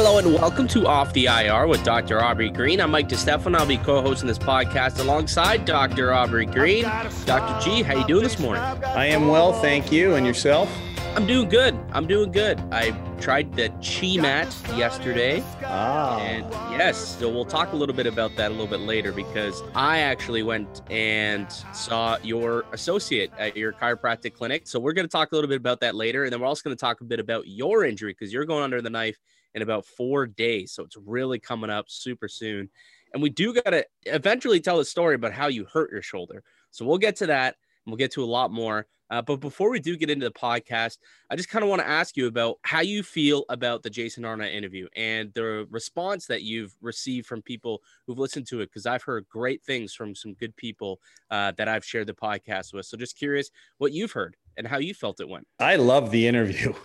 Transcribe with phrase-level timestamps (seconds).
[0.00, 2.22] Hello and welcome to Off the IR with Dr.
[2.22, 2.80] Aubrey Green.
[2.80, 3.56] I'm Mike DeStefano.
[3.56, 6.12] I'll be co-hosting this podcast alongside Dr.
[6.12, 6.84] Aubrey Green.
[6.84, 7.60] Dr.
[7.60, 8.62] G, how you doing this morning?
[8.62, 10.14] I am well, thank you.
[10.14, 10.70] And yourself?
[11.16, 11.76] I'm doing good.
[11.90, 12.60] I'm doing good.
[12.70, 15.42] I tried the Chi Mat yesterday.
[15.64, 16.20] Ah.
[16.20, 19.64] And yes, so we'll talk a little bit about that a little bit later because
[19.74, 24.68] I actually went and saw your associate at your chiropractic clinic.
[24.68, 26.22] So we're going to talk a little bit about that later.
[26.22, 28.62] And then we're also going to talk a bit about your injury because you're going
[28.62, 29.18] under the knife
[29.54, 30.72] in about four days.
[30.72, 32.68] So it's really coming up super soon.
[33.12, 36.42] And we do got to eventually tell the story about how you hurt your shoulder.
[36.70, 37.56] So we'll get to that.
[37.84, 38.86] And we'll get to a lot more.
[39.10, 40.98] Uh, but before we do get into the podcast,
[41.30, 44.24] I just kind of want to ask you about how you feel about the Jason
[44.24, 48.66] Arnott interview and the response that you've received from people who've listened to it.
[48.66, 52.74] Because I've heard great things from some good people uh, that I've shared the podcast
[52.74, 52.84] with.
[52.84, 55.46] So just curious what you've heard and how you felt it went.
[55.58, 56.74] I love the interview.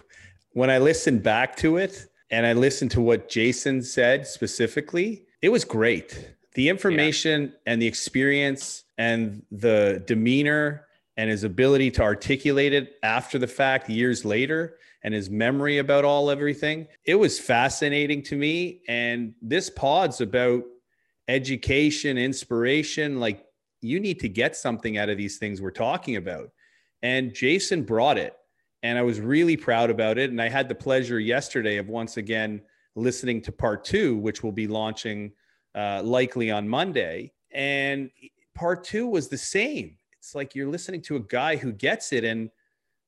[0.55, 5.49] When I listened back to it and I listened to what Jason said specifically, it
[5.49, 6.33] was great.
[6.55, 7.49] The information yeah.
[7.67, 13.87] and the experience and the demeanor and his ability to articulate it after the fact
[13.87, 19.69] years later and his memory about all everything it was fascinating to me and this
[19.69, 20.63] pod's about
[21.27, 23.45] education inspiration like
[23.81, 26.49] you need to get something out of these things we're talking about
[27.03, 28.35] and jason brought it
[28.83, 32.17] and i was really proud about it and i had the pleasure yesterday of once
[32.17, 32.61] again
[32.95, 35.31] listening to part two which will be launching
[35.75, 38.11] uh, likely on monday and
[38.53, 42.23] part two was the same it's like you're listening to a guy who gets it.
[42.23, 42.49] And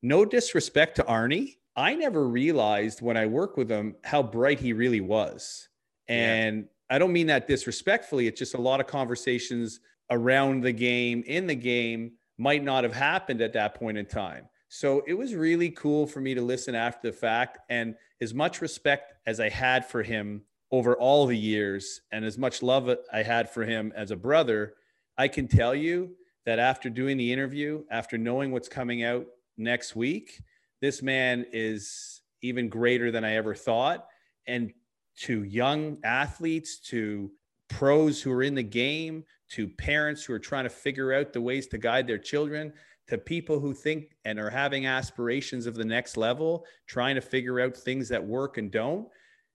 [0.02, 4.74] no disrespect to Arnie, I never realized when I worked with him how bright he
[4.74, 5.70] really was.
[6.10, 6.96] And yeah.
[6.96, 8.28] I don't mean that disrespectfully.
[8.28, 12.94] It's just a lot of conversations around the game, in the game, might not have
[12.94, 14.50] happened at that point in time.
[14.78, 17.60] So it was really cool for me to listen after the fact.
[17.70, 22.38] And as much respect as I had for him over all the years, and as
[22.38, 24.74] much love I had for him as a brother,
[25.18, 29.26] I can tell you that after doing the interview, after knowing what's coming out
[29.58, 30.42] next week,
[30.82, 34.06] this man is even greater than I ever thought.
[34.46, 34.74] And
[35.22, 37.32] to young athletes, to
[37.70, 41.40] pros who are in the game, to parents who are trying to figure out the
[41.40, 42.74] ways to guide their children,
[43.08, 47.60] to people who think and are having aspirations of the next level, trying to figure
[47.60, 49.08] out things that work and don't.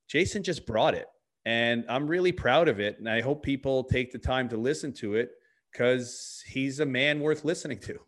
[0.09, 1.07] Jason just brought it.
[1.45, 2.99] And I'm really proud of it.
[2.99, 5.31] And I hope people take the time to listen to it
[5.73, 7.99] because he's a man worth listening to.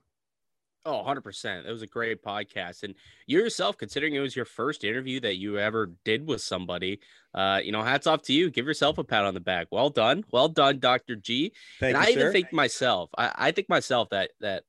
[0.84, 1.64] Oh, 100%.
[1.64, 2.82] It was a great podcast.
[2.82, 2.94] And
[3.26, 6.98] you yourself, considering it was your first interview that you ever did with somebody,
[7.34, 8.50] uh, you know, hats off to you.
[8.50, 9.68] Give yourself a pat on the back.
[9.70, 10.24] Well done.
[10.32, 11.14] Well done, Dr.
[11.14, 11.52] G.
[11.78, 14.64] Thank and you, I even think myself, I, I think myself that, that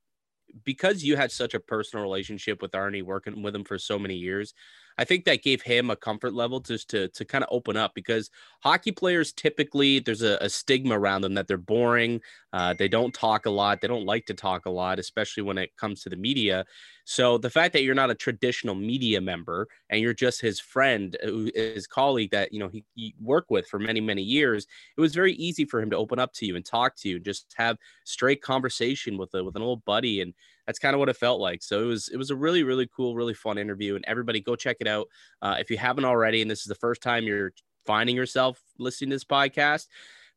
[0.64, 4.16] because you had such a personal relationship with Arnie, working with him for so many
[4.16, 4.54] years,
[4.98, 7.94] I think that gave him a comfort level just to to kind of open up
[7.96, 8.30] because
[8.62, 12.22] hockey players typically there's a, a stigma around them that they're boring,
[12.54, 15.58] uh, they don't talk a lot, they don't like to talk a lot, especially when
[15.58, 16.66] it comes to the media.
[17.06, 21.18] So the fact that you're not a traditional media member and you're just his friend,
[21.24, 24.66] uh, his colleague that you know he, he worked with for many many years,
[24.98, 27.18] it was very easy for him to open up to you and talk to you,
[27.18, 30.34] and just have straight conversation with a, with an old buddy and
[30.66, 31.62] that's kind of what it felt like.
[31.62, 34.56] So it was it was a really really cool, really fun interview, and everybody go
[34.56, 35.08] check it out
[35.42, 36.42] uh, if you haven't already.
[36.42, 37.54] And this is the first time you're
[37.86, 39.88] finding yourself listening to this podcast.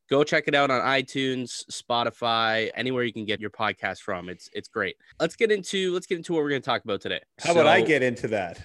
[0.08, 4.28] Go check it out on iTunes, Spotify, anywhere you can get your podcast from.
[4.28, 4.96] It's it's great.
[5.18, 7.20] Let's get into let's get into what we're going to talk about today.
[7.40, 8.60] How so, about I get into that?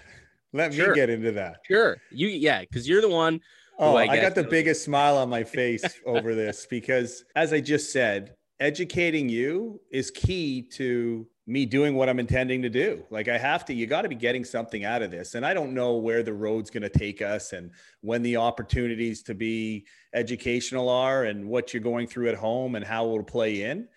[0.53, 1.61] Let sure, me get into that.
[1.65, 3.39] Sure, you yeah, because you're the one.
[3.79, 7.61] Oh, I, I got the biggest smile on my face over this because, as I
[7.61, 13.03] just said, educating you is key to me doing what I'm intending to do.
[13.09, 15.33] Like I have to, you got to be getting something out of this.
[15.33, 19.23] And I don't know where the road's going to take us and when the opportunities
[19.23, 23.63] to be educational are and what you're going through at home and how it'll play
[23.63, 23.87] in.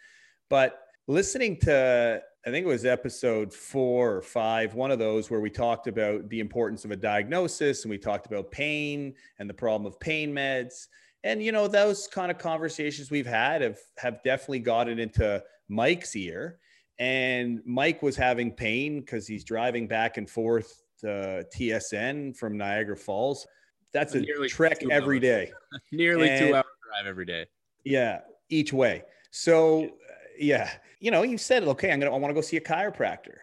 [0.49, 5.41] But listening to, I think it was episode four or five, one of those where
[5.41, 9.55] we talked about the importance of a diagnosis and we talked about pain and the
[9.55, 10.89] problem of pain meds.
[11.25, 16.15] And, you know, those kind of conversations we've had have, have definitely gotten into Mike's
[16.15, 16.61] ear
[16.99, 22.97] and Mike was having pain because he's driving back and forth to TSN from Niagara
[22.97, 23.47] Falls.
[23.93, 25.53] That's a Nearly trek every day.
[25.93, 27.47] Nearly and, two hour drive every day.
[27.85, 29.03] Yeah, each way.
[29.31, 29.91] So,
[30.39, 32.61] yeah, uh, you know, you said, okay, I'm gonna, I want to go see a
[32.61, 33.37] chiropractor,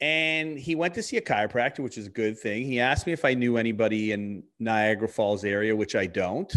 [0.00, 2.64] and he went to see a chiropractor, which is a good thing.
[2.64, 6.52] He asked me if I knew anybody in Niagara Falls area, which I don't,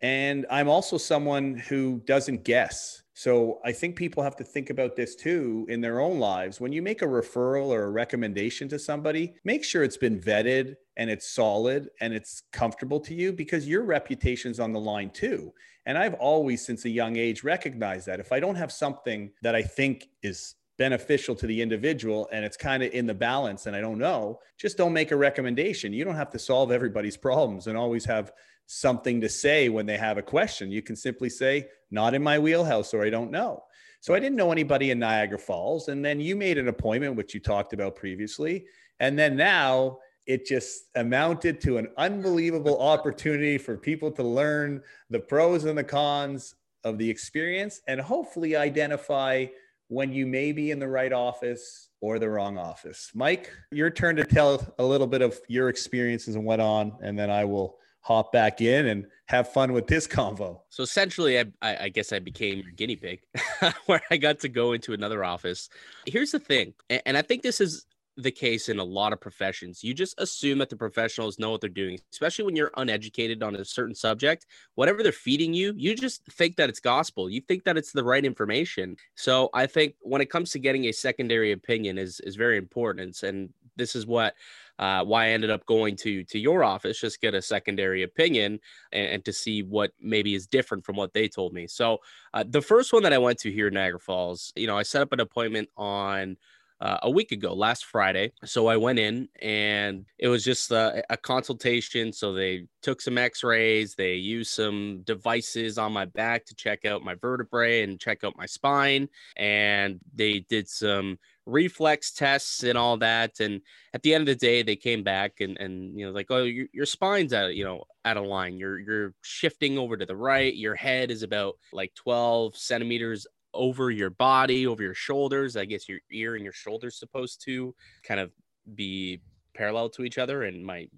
[0.00, 3.02] and I'm also someone who doesn't guess.
[3.14, 6.60] So I think people have to think about this too in their own lives.
[6.60, 10.74] When you make a referral or a recommendation to somebody, make sure it's been vetted
[10.98, 15.52] and it's solid and it's comfortable to you because your reputation's on the line too.
[15.86, 19.54] And I've always, since a young age, recognized that if I don't have something that
[19.54, 23.74] I think is beneficial to the individual and it's kind of in the balance and
[23.74, 25.92] I don't know, just don't make a recommendation.
[25.94, 28.32] You don't have to solve everybody's problems and always have
[28.66, 30.70] something to say when they have a question.
[30.70, 33.64] You can simply say, not in my wheelhouse, or I don't know.
[34.00, 35.88] So I didn't know anybody in Niagara Falls.
[35.88, 38.66] And then you made an appointment, which you talked about previously.
[39.00, 45.20] And then now it just amounted to an unbelievable opportunity for people to learn the
[45.20, 46.54] pros and the cons
[46.84, 49.46] of the experience and hopefully identify
[49.88, 53.10] when you may be in the right office or the wrong office.
[53.14, 57.16] Mike, your turn to tell a little bit of your experiences and what on, and
[57.18, 60.60] then I will hop back in and have fun with this convo.
[60.68, 63.20] So essentially, I, I guess I became your guinea pig,
[63.86, 65.68] where I got to go into another office.
[66.06, 67.84] Here's the thing, and I think this is
[68.16, 69.82] the case in a lot of professions.
[69.82, 73.56] You just assume that the professionals know what they're doing, especially when you're uneducated on
[73.56, 74.46] a certain subject.
[74.76, 77.28] Whatever they're feeding you, you just think that it's gospel.
[77.28, 78.96] You think that it's the right information.
[79.16, 83.22] So I think when it comes to getting a secondary opinion is is very important.
[83.24, 84.34] And this is what
[84.78, 88.60] uh, why I ended up going to to your office, just get a secondary opinion
[88.92, 91.66] and, and to see what maybe is different from what they told me.
[91.66, 91.98] So
[92.34, 94.82] uh, the first one that I went to here in Niagara Falls, you know, I
[94.82, 96.36] set up an appointment on
[96.80, 98.32] uh, a week ago, last Friday.
[98.44, 102.12] So I went in and it was just a, a consultation.
[102.12, 106.84] So they took some x rays, they used some devices on my back to check
[106.84, 109.08] out my vertebrae and check out my spine.
[109.36, 113.40] And they did some reflex tests and all that.
[113.40, 113.62] And
[113.94, 116.42] at the end of the day, they came back and, and you know, like, oh,
[116.42, 118.58] your, your spine's out, you know, out of line.
[118.58, 120.54] You're you're shifting over to the right.
[120.54, 125.56] Your head is about like 12 centimeters over your body, over your shoulders.
[125.56, 128.30] I guess your ear and your shoulders supposed to kind of
[128.74, 129.20] be
[129.54, 130.88] parallel to each other, and my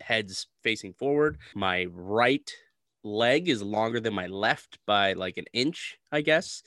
[0.00, 1.38] head's facing forward.
[1.54, 2.50] My right
[3.02, 6.62] leg is longer than my left by like an inch, I guess.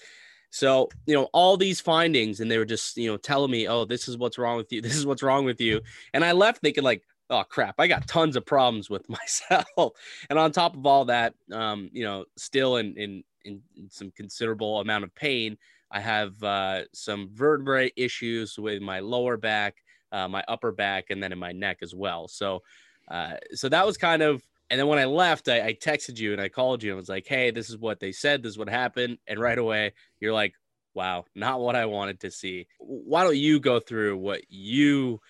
[0.51, 3.85] So, you know, all these findings, and they were just, you know, telling me, oh,
[3.85, 4.81] this is what's wrong with you.
[4.89, 5.81] This is what's wrong with you.
[6.13, 9.93] And I left thinking, like, oh crap, I got tons of problems with myself.
[10.29, 14.79] and on top of all that, um, you know, still in in in, some considerable
[14.79, 15.57] amount of pain.
[15.91, 19.75] I have uh, some vertebrae issues with my lower back,
[20.11, 22.27] uh, my upper back, and then in my neck as well.
[22.27, 22.61] So,
[23.09, 24.43] uh, so that was kind of.
[24.69, 27.09] And then when I left, I, I texted you and I called you and was
[27.09, 28.43] like, "Hey, this is what they said.
[28.43, 30.53] This is what happened." And right away, you're like,
[30.93, 32.67] wow, not what I wanted to see.
[32.79, 35.21] Why don't you go through what you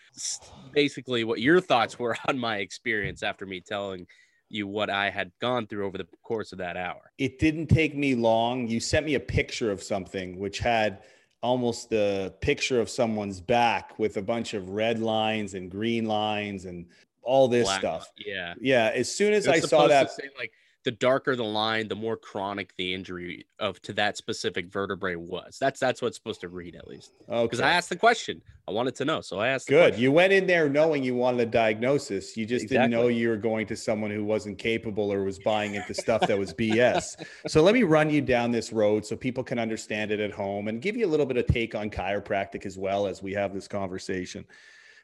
[0.73, 4.07] basically what your thoughts were on my experience after me telling
[4.49, 7.11] you what I had gone through over the course of that hour.
[7.19, 8.67] It didn't take me long.
[8.67, 11.03] You sent me a picture of something which had
[11.43, 16.65] almost the picture of someone's back with a bunch of red lines and green lines
[16.65, 16.87] and
[17.29, 18.11] all this Black, stuff.
[18.17, 18.55] Yeah.
[18.59, 18.91] Yeah.
[18.93, 20.51] As soon as I saw that, say, like
[20.85, 25.57] the darker the line, the more chronic the injury of to that specific vertebrae was.
[25.59, 27.11] That's that's what's supposed to read at least.
[27.29, 27.43] Okay.
[27.43, 29.67] Because I asked the question, I wanted to know, so I asked.
[29.67, 29.99] Good.
[29.99, 32.37] You went in there knowing you wanted a diagnosis.
[32.37, 32.77] You just exactly.
[32.77, 36.21] didn't know you were going to someone who wasn't capable or was buying into stuff
[36.21, 37.23] that was BS.
[37.47, 40.69] so let me run you down this road so people can understand it at home
[40.69, 43.53] and give you a little bit of take on chiropractic as well as we have
[43.53, 44.45] this conversation.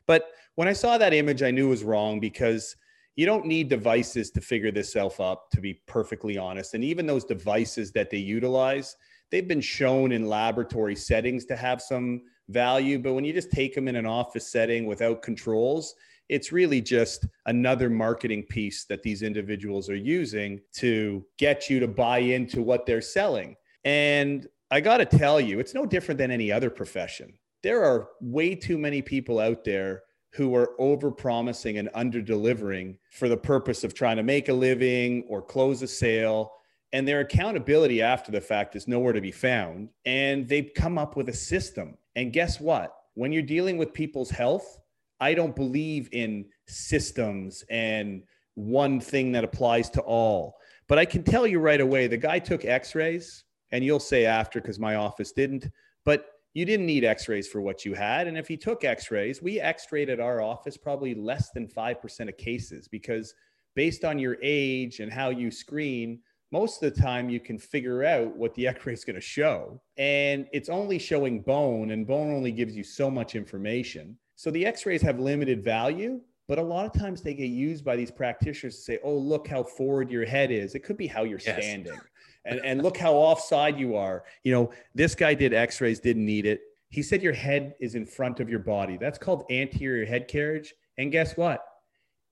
[0.07, 2.75] But when I saw that image, I knew it was wrong because
[3.15, 6.73] you don't need devices to figure this self up to be perfectly honest.
[6.73, 8.95] And even those devices that they utilize
[9.31, 12.99] they've been shown in laboratory settings to have some value.
[12.99, 15.95] But when you just take them in an office setting without controls
[16.29, 21.87] it's really just another marketing piece that these individuals are using to get you to
[21.87, 23.55] buy into what they're selling.
[23.83, 27.31] And i got to tell you it's no different than any other profession
[27.65, 30.03] there are way too many people out there
[30.35, 34.53] who are over promising and under delivering for the purpose of trying to make a
[34.53, 36.51] living or close a sale.
[36.93, 39.89] And their accountability after the fact is nowhere to be found.
[40.05, 41.97] And they've come up with a system.
[42.15, 42.95] And guess what?
[43.15, 44.79] When you're dealing with people's health,
[45.19, 48.21] I don't believe in systems and
[48.53, 50.57] one thing that applies to all.
[50.87, 54.27] But I can tell you right away the guy took x rays, and you'll say
[54.27, 55.67] after because my office didn't.
[56.03, 58.27] But you didn't need x-rays for what you had.
[58.27, 62.37] And if you took x-rays we x-rayed at our office probably less than 5% of
[62.37, 63.35] cases because
[63.75, 66.19] based on your age and how you screen
[66.51, 69.79] most of the time you can figure out what the x-ray is going to show.
[69.97, 74.17] And it's only showing bone and bone only gives you so much information.
[74.37, 77.95] So the x-rays have limited value but a lot of times they get used by
[77.95, 80.73] these practitioners to say oh look how forward your head is.
[80.73, 81.61] It could be how you're yes.
[81.61, 81.99] standing
[82.45, 84.23] and, and look how offside you are.
[84.43, 86.61] You know, this guy did x-rays, didn't need it.
[86.89, 88.97] He said your head is in front of your body.
[88.97, 90.73] That's called anterior head carriage.
[90.97, 91.65] And guess what?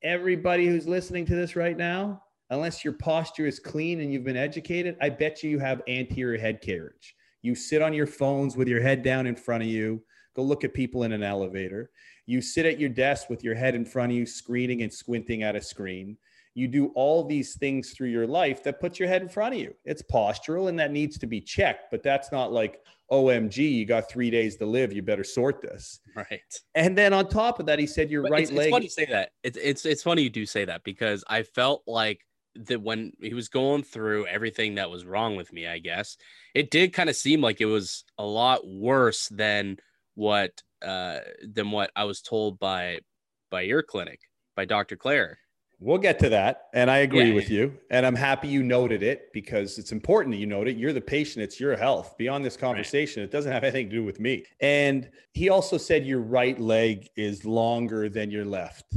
[0.03, 4.37] Everybody who's listening to this right now, unless your posture is clean and you've been
[4.37, 7.15] educated, I bet you you have anterior head carriage.
[7.41, 10.01] You sit on your phones with your head down in front of you.
[10.35, 11.89] Go look at people in an elevator.
[12.25, 15.43] You sit at your desk with your head in front of you, screening and squinting
[15.43, 16.17] at a screen.
[16.55, 19.61] You do all these things through your life that puts your head in front of
[19.61, 19.73] you.
[19.85, 22.79] It's postural and that needs to be checked, but that's not like,
[23.11, 24.91] OMG, you got three days to live.
[24.91, 25.99] You better sort this.
[26.15, 26.41] Right.
[26.73, 28.67] And then on top of that, he said your But right it's, leg.
[28.67, 29.31] It's funny you say that.
[29.43, 32.21] It's it's it's funny you do say that because I felt like
[32.55, 36.17] that when he was going through everything that was wrong with me, I guess
[36.55, 39.77] it did kind of seem like it was a lot worse than
[40.15, 42.99] what uh than what I was told by
[43.51, 44.21] by your clinic
[44.55, 44.95] by Dr.
[44.95, 45.37] Claire.
[45.79, 46.67] We'll get to that.
[46.73, 47.33] And I agree Yeah.
[47.35, 47.77] with you.
[47.89, 50.77] And I'm happy you noted it because it's important that you note it.
[50.77, 52.15] You're the patient, it's your health.
[52.17, 54.45] Beyond this conversation, it doesn't have anything to do with me.
[54.61, 58.93] And he also said your right leg is longer than your left.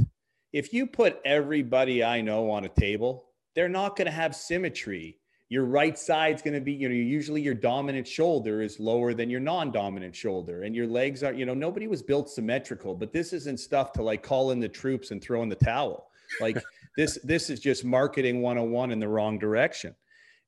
[0.53, 5.17] If you put everybody I know on a table, they're not going to have symmetry.
[5.49, 9.29] Your right side's going to be, you know, usually your dominant shoulder is lower than
[9.29, 10.63] your non dominant shoulder.
[10.63, 14.03] And your legs are, you know, nobody was built symmetrical, but this isn't stuff to
[14.03, 16.09] like call in the troops and throw in the towel.
[16.39, 16.63] Like
[16.95, 19.95] this, this is just marketing 101 in the wrong direction.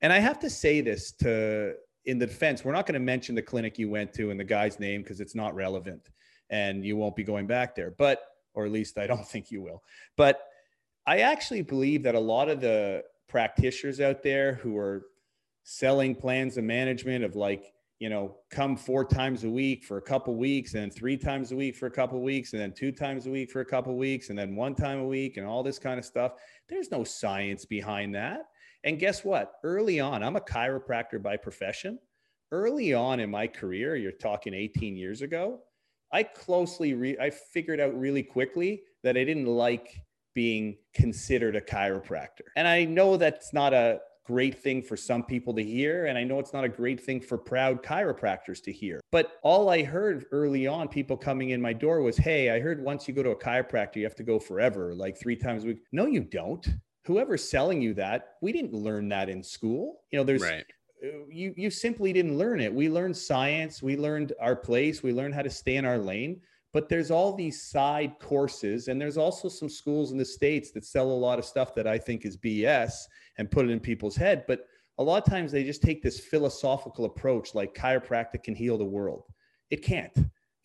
[0.02, 1.74] And I have to say this to,
[2.06, 4.46] in the defense, we're not going to mention the clinic you went to and the
[4.46, 6.10] guy's name because it's not relevant
[6.50, 7.92] and you won't be going back there.
[7.92, 8.22] But,
[8.54, 9.84] or at least I don't think you will.
[10.16, 10.42] But
[11.06, 15.06] I actually believe that a lot of the practitioners out there who are
[15.64, 20.02] selling plans of management of like, you know, come four times a week for a
[20.02, 22.94] couple weeks and then three times a week for a couple weeks and then two
[22.94, 25.62] times a week for a couple weeks and then one time a week and all
[25.62, 26.34] this kind of stuff.
[26.70, 28.44] There's no science behind that.
[28.86, 29.54] And guess what?
[29.66, 32.00] Early on, I'm a chiropractor by profession.
[32.54, 35.60] Early on in my career, you're talking 18 years ago,
[36.12, 40.02] I closely re- I figured out really quickly that I didn't like
[40.34, 42.48] being considered a chiropractor.
[42.56, 46.24] And I know that's not a great thing for some people to hear and I
[46.24, 49.00] know it's not a great thing for proud chiropractors to hear.
[49.12, 52.80] But all I heard early on people coming in my door was, "Hey, I heard
[52.84, 55.68] once you go to a chiropractor, you have to go forever, like 3 times a
[55.68, 56.64] week." No, you don't.
[57.08, 60.02] Whoever's selling you that, we didn't learn that in school.
[60.12, 60.66] You know, there's Right.
[61.04, 62.72] Uh, you you simply didn't learn it.
[62.72, 66.42] We learned science, we learned our place, we learned how to stay in our lane.
[66.72, 70.86] But there's all these side courses, and there's also some schools in the states that
[70.86, 72.94] sell a lot of stuff that I think is BS
[73.38, 74.46] and put it in people's head.
[74.48, 74.66] But
[75.00, 78.86] a lot of times they just take this philosophical approach, like chiropractic can heal the
[78.86, 79.24] world.
[79.72, 80.14] It can't.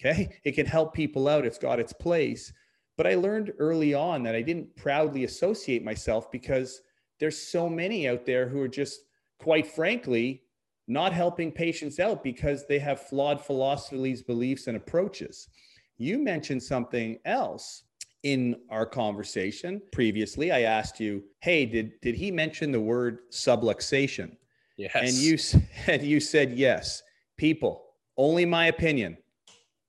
[0.00, 1.46] Okay, it can help people out.
[1.46, 2.52] It's got its place.
[2.96, 6.82] But I learned early on that I didn't proudly associate myself because
[7.20, 9.00] there's so many out there who are just
[9.38, 10.42] quite frankly,
[10.88, 15.48] not helping patients out because they have flawed philosophies, beliefs, and approaches.
[15.98, 17.84] You mentioned something else
[18.22, 20.50] in our conversation previously.
[20.50, 24.36] I asked you, "Hey, did did he mention the word subluxation?"
[24.76, 24.92] Yes.
[24.94, 25.36] And you
[25.86, 27.02] said you said yes.
[27.36, 27.84] People,
[28.16, 29.16] only my opinion,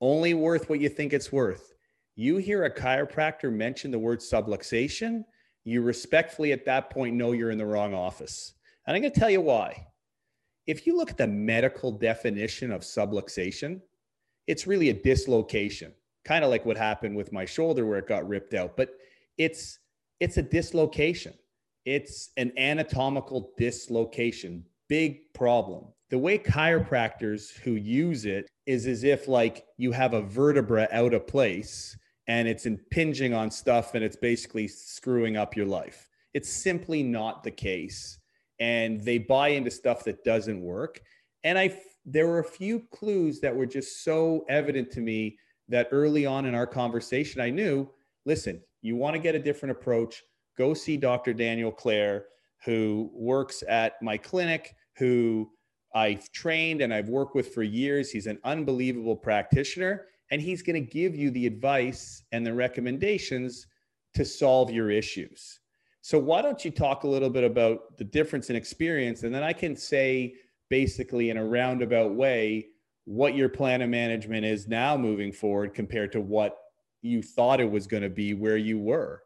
[0.02, 1.74] only worth what you think it's worth.
[2.16, 5.26] You hear a chiropractor mention the word subluxation,
[5.66, 8.54] you respectfully at that point know you're in the wrong office.
[8.86, 9.88] And I'm going to tell you why.
[10.68, 13.82] If you look at the medical definition of subluxation,
[14.48, 15.92] it's really a dislocation,
[16.24, 18.90] kind of like what happened with my shoulder where it got ripped out, but
[19.38, 19.80] it's
[20.20, 21.34] it's a dislocation.
[21.86, 24.66] It's an anatomical dislocation.
[24.88, 25.86] Big problem.
[26.10, 31.14] The way chiropractors who use it is as if like you have a vertebra out
[31.14, 31.98] of place
[32.28, 36.08] and it's impinging on stuff and it's basically screwing up your life.
[36.34, 38.20] It's simply not the case
[38.60, 41.02] and they buy into stuff that doesn't work.
[41.44, 45.90] And I, there were a few clues that were just so evident to me that
[45.92, 47.90] early on in our conversation, I knew,
[48.26, 50.22] listen, you want to get a different approach,
[50.58, 51.34] go see Dr.
[51.34, 52.26] Daniel Clare,
[52.64, 55.50] who works at my clinic, who
[55.96, 58.12] I've trained and I've worked with for years.
[58.12, 63.66] He's an unbelievable practitioner, and he's going to give you the advice and the recommendations
[64.14, 65.60] to solve your issues.
[66.02, 69.42] So why don't you talk a little bit about the difference in experience and then
[69.42, 70.36] I can say
[70.70, 72.68] basically in a roundabout way
[73.06, 76.58] what your plan of management is now moving forward compared to what
[77.02, 79.22] you thought it was going to be where you were.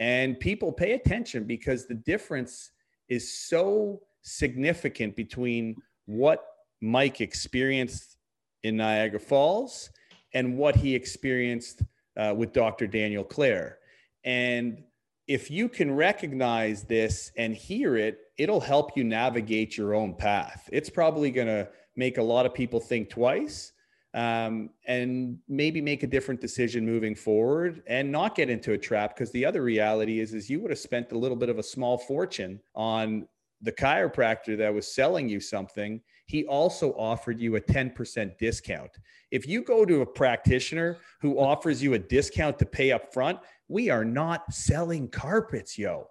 [0.00, 2.70] And people pay attention because the difference
[3.08, 5.76] is so significant between
[6.06, 6.44] what
[6.80, 8.16] Mike experienced
[8.62, 9.90] in Niagara Falls
[10.34, 11.82] and what he experienced
[12.16, 12.86] uh, with Dr.
[12.86, 13.78] Daniel Clare.
[14.24, 14.82] And
[15.28, 20.68] if you can recognize this and hear it, it'll help you navigate your own path.
[20.72, 23.72] It's probably going to make a lot of people think twice
[24.14, 29.14] um, and maybe make a different decision moving forward and not get into a trap.
[29.14, 31.62] Because the other reality is, is you would have spent a little bit of a
[31.62, 33.28] small fortune on
[33.60, 36.00] the chiropractor that was selling you something.
[36.26, 38.90] He also offered you a 10% discount.
[39.30, 43.38] If you go to a practitioner who offers you a discount to pay up front,
[43.68, 46.08] we are not selling carpets, yo.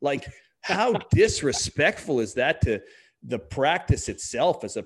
[0.00, 0.26] Like,
[0.62, 2.80] how disrespectful is that to
[3.22, 4.84] the practice itself as a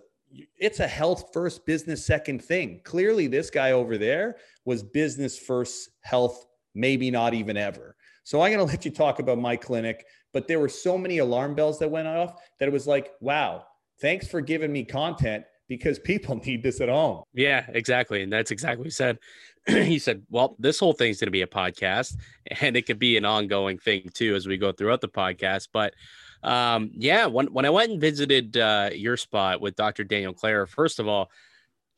[0.58, 2.80] it's a health first business second thing.
[2.84, 7.96] Clearly this guy over there was business first health maybe not even ever.
[8.24, 11.18] So i'm going to let you talk about my clinic but there were so many
[11.18, 13.64] alarm bells that went off that it was like wow
[14.00, 17.24] thanks for giving me content because people need this at home.
[17.34, 19.18] Yeah exactly and that's exactly what he said
[19.66, 22.16] he said, Well, this whole thing's going to be a podcast
[22.60, 25.68] and it could be an ongoing thing too as we go throughout the podcast.
[25.72, 25.94] But
[26.42, 30.04] um, yeah, when, when I went and visited uh, your spot with Dr.
[30.04, 31.30] Daniel Clare, first of all,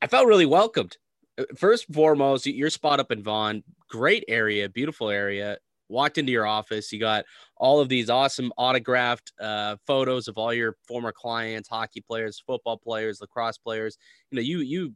[0.03, 0.99] I felt really welcomed.
[1.39, 5.57] Uh, first and foremost, your spot up in Vaughan, great area, beautiful area.
[5.89, 10.53] Walked into your office, you got all of these awesome autographed uh, photos of all
[10.53, 13.99] your former clients, hockey players, football players, lacrosse players.
[14.31, 14.95] You know, you you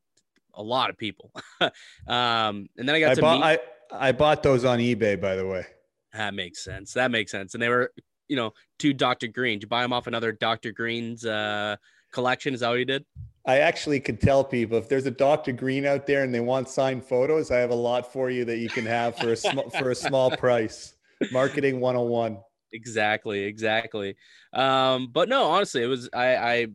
[0.59, 1.33] a lot of people.
[2.07, 3.61] um, and then I got I to bought, meet.
[3.93, 5.65] I, I bought those on eBay, by the way.
[6.13, 6.93] That makes sense.
[6.93, 7.55] That makes sense.
[7.55, 7.93] And they were,
[8.29, 9.29] you know, to Dr.
[9.29, 9.59] Green.
[9.59, 10.73] Did you buy them off another Dr.
[10.73, 11.77] Green's uh,
[12.13, 12.53] collection?
[12.53, 13.05] Is that what you did?
[13.47, 15.53] I actually could tell people if there's a Dr.
[15.53, 18.59] Green out there and they want signed photos, I have a lot for you that
[18.59, 20.95] you can have for a small for a small price.
[21.33, 22.39] Marketing 101.
[22.73, 24.17] Exactly, exactly.
[24.53, 26.67] Um, but no, honestly, it was I, I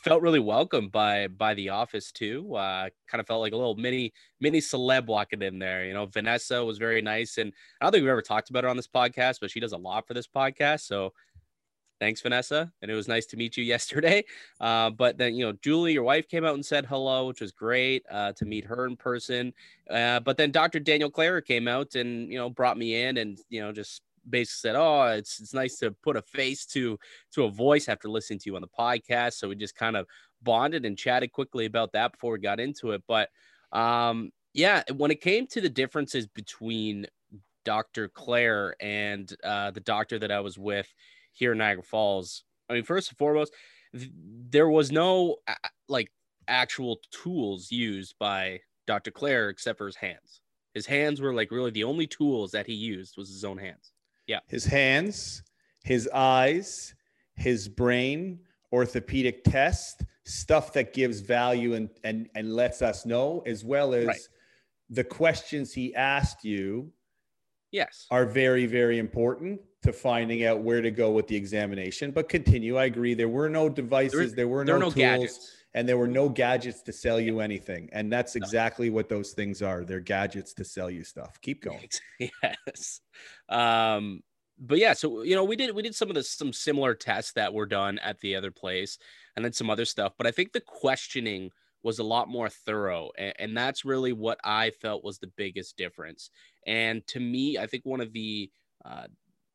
[0.00, 2.54] felt really welcomed by by the office too.
[2.54, 5.84] Uh, kind of felt like a little mini mini celeb walking in there.
[5.84, 8.70] You know, Vanessa was very nice, and I don't think we've ever talked about her
[8.70, 10.80] on this podcast, but she does a lot for this podcast.
[10.80, 11.12] So
[12.00, 14.24] thanks, Vanessa, and it was nice to meet you yesterday.
[14.60, 17.52] Uh, but then you know, Julie, your wife, came out and said hello, which was
[17.52, 19.52] great uh, to meet her in person.
[19.90, 20.80] Uh, but then Dr.
[20.80, 24.70] Daniel Clare came out and you know brought me in and you know just basically
[24.70, 26.98] said, "Oh, it's it's nice to put a face to
[27.32, 30.06] to a voice after listening to you on the podcast." So we just kind of
[30.42, 33.02] bonded and chatted quickly about that before we got into it.
[33.06, 33.28] But
[33.72, 37.06] um, yeah, when it came to the differences between
[37.64, 38.08] Dr.
[38.08, 40.86] Claire and uh, the doctor that I was with
[41.32, 43.52] here in Niagara Falls, I mean, first and foremost,
[43.96, 44.10] th-
[44.50, 45.36] there was no
[45.88, 46.10] like
[46.48, 49.10] actual tools used by Dr.
[49.10, 50.40] Claire except for his hands.
[50.74, 53.92] His hands were like really the only tools that he used was his own hands.
[54.26, 54.40] Yeah.
[54.46, 55.42] His hands,
[55.84, 56.94] his eyes,
[57.34, 58.40] his brain,
[58.72, 64.06] orthopedic test, stuff that gives value and and and lets us know, as well as
[64.06, 64.20] right.
[64.90, 66.92] the questions he asked you.
[67.70, 68.06] Yes.
[68.10, 72.10] Are very, very important to finding out where to go with the examination.
[72.10, 72.76] But continue.
[72.76, 73.14] I agree.
[73.14, 75.56] There were no devices, there, there were no, there were no tools, gadgets.
[75.74, 77.88] And there were no gadgets to sell you anything.
[77.92, 79.84] And that's exactly what those things are.
[79.84, 81.40] They're gadgets to sell you stuff.
[81.40, 81.88] Keep going.
[82.18, 83.00] Yes.
[83.48, 84.22] Um,
[84.58, 87.32] but yeah, so you know, we did we did some of the some similar tests
[87.32, 88.98] that were done at the other place,
[89.34, 90.12] and then some other stuff.
[90.16, 91.50] But I think the questioning
[91.82, 95.76] was a lot more thorough, and, and that's really what I felt was the biggest
[95.76, 96.30] difference.
[96.66, 98.50] And to me, I think one of the
[98.84, 99.08] uh,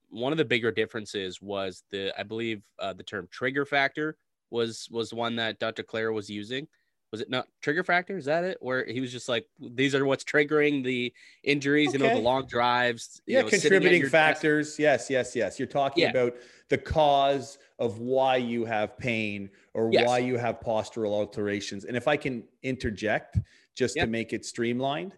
[0.10, 4.18] one of the bigger differences was the I believe uh, the term trigger factor
[4.50, 5.84] was was one that Dr.
[5.84, 6.68] Claire was using
[7.12, 8.18] was it not trigger factor?
[8.18, 8.58] Is that it?
[8.60, 11.98] Where he was just like, these are what's triggering the injuries, okay.
[11.98, 13.22] you know, the long drives.
[13.26, 14.72] Yeah, know, contributing factors.
[14.72, 14.80] Desk.
[14.80, 15.60] Yes, yes, yes.
[15.60, 16.10] You're talking yeah.
[16.10, 16.36] about
[16.70, 20.06] the cause of why you have pain or yes.
[20.06, 21.86] why you have postural alterations.
[21.86, 23.40] And if I can interject
[23.76, 25.16] just to make it streamlined,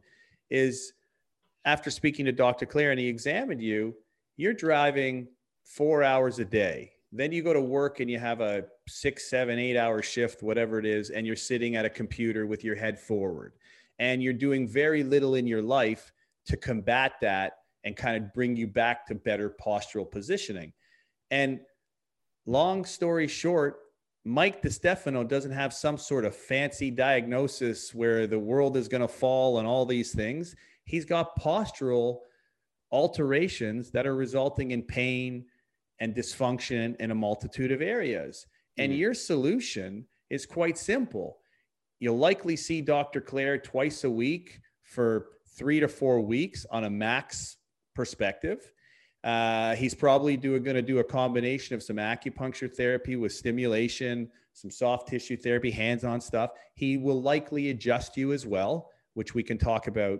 [0.49, 0.93] is
[1.65, 2.65] after speaking to Dr.
[2.65, 3.95] Claire and he examined you,
[4.37, 5.27] you're driving
[5.63, 9.57] four hours a day then you go to work and you have a six, seven,
[9.57, 12.99] eight hour shift, whatever it is, and you're sitting at a computer with your head
[12.99, 13.53] forward.
[13.97, 16.13] And you're doing very little in your life
[16.45, 20.71] to combat that and kind of bring you back to better postural positioning.
[21.31, 21.59] And
[22.45, 23.77] long story short,
[24.25, 29.07] Mike DeStefano doesn't have some sort of fancy diagnosis where the world is going to
[29.07, 30.55] fall and all these things.
[30.83, 32.19] He's got postural
[32.91, 35.45] alterations that are resulting in pain,
[35.99, 38.45] and dysfunction in a multitude of areas.
[38.77, 38.99] And mm-hmm.
[38.99, 41.39] your solution is quite simple.
[41.99, 43.19] You'll likely see Dr.
[43.21, 47.57] Claire twice a week for three to four weeks on a max
[47.93, 48.71] perspective.
[49.23, 54.71] Uh, he's probably going to do a combination of some acupuncture therapy with stimulation, some
[54.71, 56.51] soft tissue therapy, hands on stuff.
[56.75, 60.19] He will likely adjust you as well, which we can talk about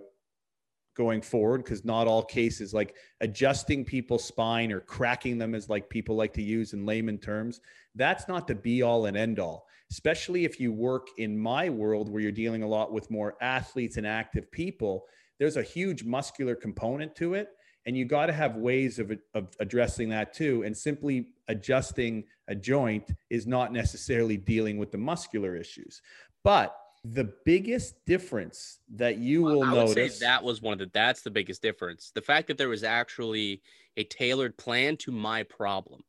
[1.00, 5.90] going forward because not all cases like adjusting people's spine or cracking them as like
[5.90, 7.62] people like to use in layman terms
[7.96, 12.10] that's not the be all and end all especially if you work in my world
[12.10, 15.06] where you're dealing a lot with more athletes and active people
[15.40, 17.48] there's a huge muscular component to it
[17.86, 22.56] and you got to have ways of, of addressing that too and simply adjusting a
[22.56, 26.02] joint is not necessarily dealing with the muscular issues.
[26.44, 31.22] But the biggest difference that you will I notice that was one of the that's
[31.22, 32.12] the biggest difference.
[32.14, 33.62] The fact that there was actually
[33.96, 36.02] a tailored plan to my problem.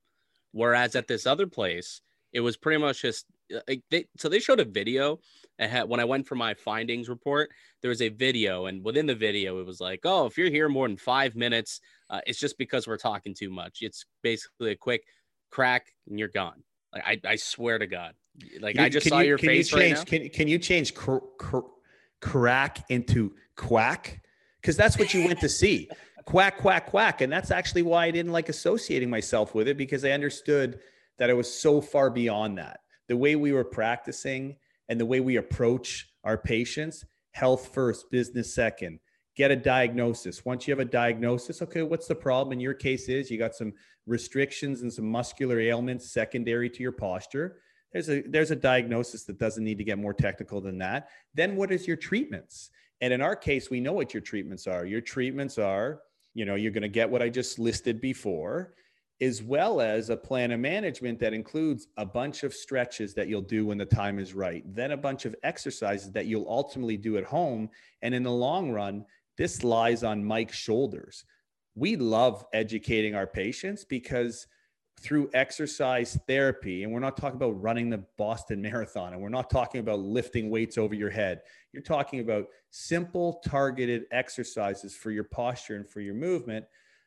[0.53, 2.00] Whereas at this other place
[2.33, 5.18] it was pretty much just uh, like they, so they showed a video
[5.59, 7.50] had, when i went for my findings report
[7.83, 8.66] there was a video.
[8.66, 11.81] And within the video it was like oh if you're here more than five minutes
[12.09, 13.79] uh, it's just because we're talking too much.
[13.81, 15.05] It's basically a quick
[15.50, 16.64] crack and you're gone.
[16.92, 18.14] Like i, I swear to god
[18.61, 20.05] like you, I just saw you, your face you change, right now.
[20.05, 21.59] Can, can you change cr- cr-
[22.20, 24.20] crack into quack?
[24.61, 25.88] Because that's what you went to see.
[26.24, 27.20] quack, quack, quack.
[27.20, 30.81] And that's actually why I didn't like associating myself with it because I understood
[31.18, 32.81] that it was so far beyond that.
[33.09, 34.57] The way we were practicing
[34.88, 39.00] and the way we approach our patients, health first, business second.
[39.37, 40.44] Get a diagnosis.
[40.44, 42.53] Once you have a diagnosis, okay, what's the problem?
[42.53, 43.72] In your case, is you got some
[44.07, 47.59] restrictions and some muscular ailments secondary to your posture
[47.92, 51.09] there's a there's a diagnosis that doesn't need to get more technical than that.
[51.35, 52.70] Then what is your treatments?
[53.00, 54.85] And in our case we know what your treatments are.
[54.87, 56.00] Your treatments are
[56.35, 58.74] you know you're going to get what i just listed before
[59.20, 63.42] as well as a plan of management that includes a bunch of stretches that you'll
[63.42, 67.18] do when the time is right then a bunch of exercises that you'll ultimately do
[67.18, 67.68] at home.
[68.03, 69.05] And in the long run
[69.37, 71.24] this lies on mike's shoulders.
[71.74, 74.46] We love educating our patients because
[75.01, 79.51] through exercise therapy, and we're not talking about running the Boston Marathon, and we're not
[79.51, 81.43] talking about lifting weights over your head.
[81.73, 86.67] You're talking about simple, targeted exercises for your posture and for your movement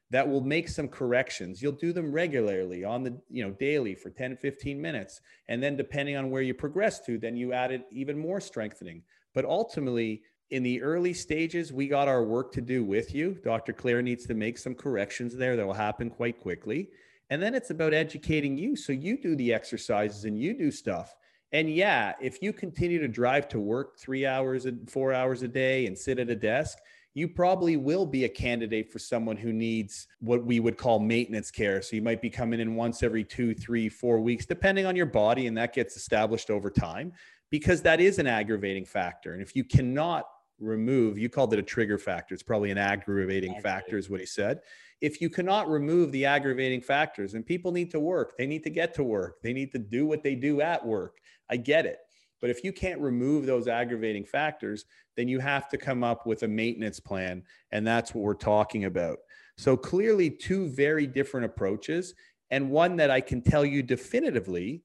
[0.10, 1.60] that will make some corrections.
[1.62, 5.22] You'll do them regularly on the, you know, daily for 10, 15 minutes.
[5.48, 9.02] And then depending on where you progress to, then you added even more strengthening.
[9.34, 13.40] But ultimately, in the early stages, we got our work to do with you.
[13.44, 13.74] Dr.
[13.74, 16.90] Claire needs to make some corrections there that will happen quite quickly.
[17.30, 18.76] And then it's about educating you.
[18.76, 21.16] So you do the exercises and you do stuff.
[21.52, 25.48] And yeah, if you continue to drive to work three hours and four hours a
[25.48, 26.80] day and sit at a desk,
[27.14, 31.52] you probably will be a candidate for someone who needs what we would call maintenance
[31.52, 31.82] care.
[31.82, 35.06] So you might be coming in once every two, three, four weeks, depending on your
[35.06, 37.14] body, and that gets established over time
[37.52, 39.34] because that is an aggravating factor.
[39.34, 40.26] And if you cannot
[40.60, 44.26] remove, you called it a trigger factor, it's probably an aggravating factor, is what he
[44.26, 44.62] said
[45.04, 48.70] if you cannot remove the aggravating factors and people need to work, they need to
[48.70, 51.18] get to work, they need to do what they do at work.
[51.50, 51.98] I get it.
[52.40, 54.86] But if you can't remove those aggravating factors,
[55.18, 57.44] then you have to come up with a maintenance plan.
[57.74, 59.18] And that's what we're talking about.
[59.58, 62.14] So clearly, two very different approaches,
[62.50, 64.84] and one that I can tell you definitively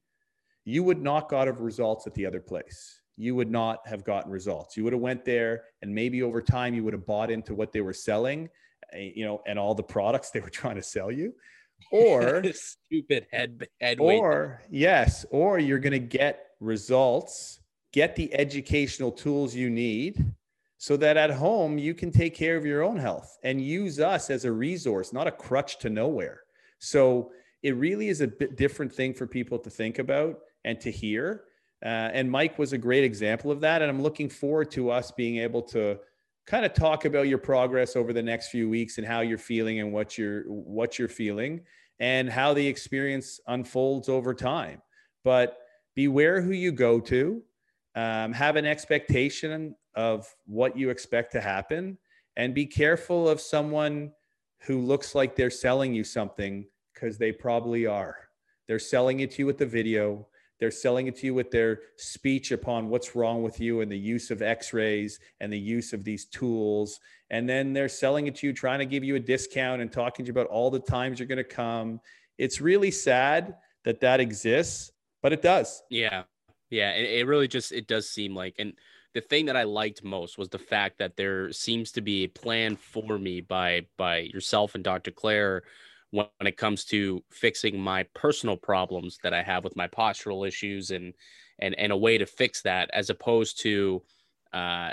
[0.64, 4.30] you would not got of results at the other place you would not have gotten
[4.30, 7.54] results you would have went there and maybe over time you would have bought into
[7.54, 8.48] what they were selling
[8.92, 11.34] eh, you know, and all the products they were trying to sell you,
[11.90, 17.60] or stupid head head or yes, or you're going to get results,
[17.92, 20.24] get the educational tools you need
[20.78, 24.30] so that at home you can take care of your own health and use us
[24.30, 26.42] as a resource, not a crutch to nowhere.
[26.78, 27.32] So
[27.64, 31.44] it really is a bit different thing for people to think about and to hear.
[31.84, 33.82] Uh, and Mike was a great example of that.
[33.82, 35.98] And I'm looking forward to us being able to
[36.46, 39.80] kind of talk about your progress over the next few weeks and how you're feeling
[39.80, 41.60] and what you're what you're feeling
[42.00, 44.80] and how the experience unfolds over time.
[45.24, 45.58] But
[45.94, 47.42] beware who you go to.
[47.94, 51.98] Um, have an expectation of what you expect to happen
[52.36, 54.12] and be careful of someone
[54.60, 56.64] who looks like they're selling you something
[56.94, 58.28] because they probably are.
[58.68, 60.27] They're selling it to you with the video
[60.58, 63.98] they're selling it to you with their speech upon what's wrong with you and the
[63.98, 66.98] use of x rays and the use of these tools.
[67.30, 70.24] And then they're selling it to you, trying to give you a discount and talking
[70.24, 72.00] to you about all the times you're going to come.
[72.38, 74.92] It's really sad that that exists,
[75.22, 75.82] but it does.
[75.90, 76.24] Yeah.
[76.70, 76.92] Yeah.
[76.92, 78.72] It, it really just, it does seem like, and
[79.14, 82.28] the thing that I liked most was the fact that there seems to be a
[82.28, 85.10] plan for me by, by yourself and Dr.
[85.10, 85.62] Claire
[86.10, 90.90] when, it comes to fixing my personal problems that I have with my postural issues
[90.90, 91.14] and
[91.58, 94.02] and and a way to fix that as opposed to
[94.52, 94.92] uh,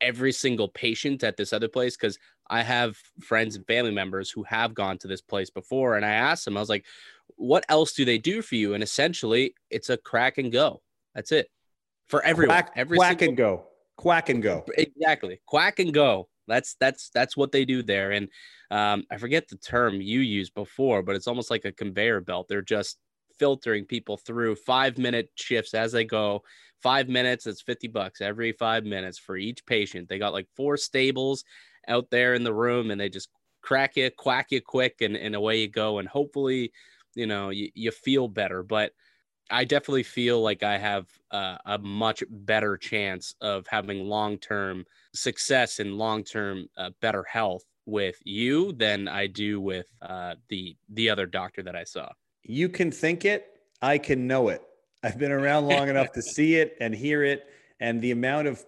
[0.00, 2.18] every single patient at this other place because
[2.50, 6.10] I have friends and family members who have gone to this place before and I
[6.10, 6.86] asked them I was like
[7.36, 8.74] what else do they do for you?
[8.74, 10.82] And essentially it's a crack and go.
[11.14, 11.48] That's it.
[12.06, 12.56] For everyone.
[12.56, 13.28] Quack, every quack single...
[13.28, 13.66] and go.
[13.96, 14.64] Quack and go.
[14.76, 15.40] Exactly.
[15.46, 18.12] Quack and go That's that's that's what they do there.
[18.12, 18.28] And
[18.70, 22.46] um, I forget the term you used before, but it's almost like a conveyor belt.
[22.48, 22.98] They're just
[23.38, 26.42] filtering people through five minute shifts as they go.
[26.82, 30.08] Five minutes, it's 50 bucks every five minutes for each patient.
[30.08, 31.44] They got like four stables
[31.88, 33.28] out there in the room and they just
[33.62, 35.98] crack you, quack you quick, and, and away you go.
[35.98, 36.72] And hopefully,
[37.14, 38.62] you know, you, you feel better.
[38.62, 38.92] But
[39.50, 44.84] I definitely feel like I have uh, a much better chance of having long term
[45.14, 50.76] success and long term uh, better health with you than I do with uh, the
[50.90, 52.10] the other doctor that I saw.
[52.42, 53.46] You can think it,
[53.80, 54.62] I can know it.
[55.02, 57.46] I've been around long enough to see it and hear it,
[57.80, 58.64] and the amount of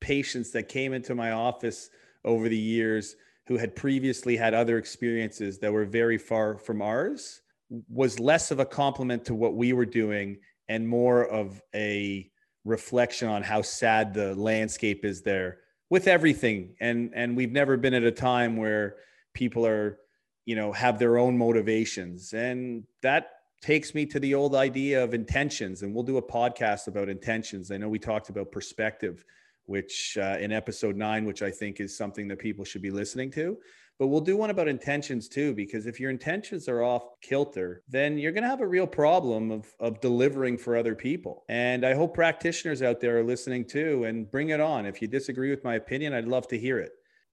[0.00, 1.90] patients that came into my office
[2.24, 3.16] over the years
[3.46, 7.41] who had previously had other experiences that were very far from ours
[7.88, 12.30] was less of a compliment to what we were doing and more of a
[12.64, 15.58] reflection on how sad the landscape is there
[15.90, 16.74] with everything.
[16.80, 18.96] And and we've never been at a time where
[19.34, 19.98] people are
[20.44, 22.32] you know have their own motivations.
[22.32, 23.30] And that
[23.60, 25.82] takes me to the old idea of intentions.
[25.82, 27.70] And we'll do a podcast about intentions.
[27.70, 29.24] I know we talked about perspective
[29.66, 33.30] which uh, in episode 9 which i think is something that people should be listening
[33.30, 33.56] to
[33.98, 38.18] but we'll do one about intentions too, because if your intentions are off kilter, then
[38.18, 41.44] you're going to have a real problem of, of delivering for other people.
[41.48, 44.86] And I hope practitioners out there are listening too and bring it on.
[44.86, 46.90] If you disagree with my opinion, I'd love to hear it.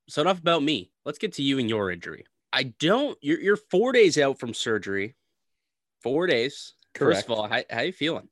[0.10, 0.92] So, enough about me.
[1.06, 2.26] Let's get to you and your injury.
[2.52, 5.16] I don't, you're, you're four days out from surgery.
[6.02, 6.74] Four days.
[6.94, 7.18] Correct.
[7.18, 8.28] First of all, how, how you feeling?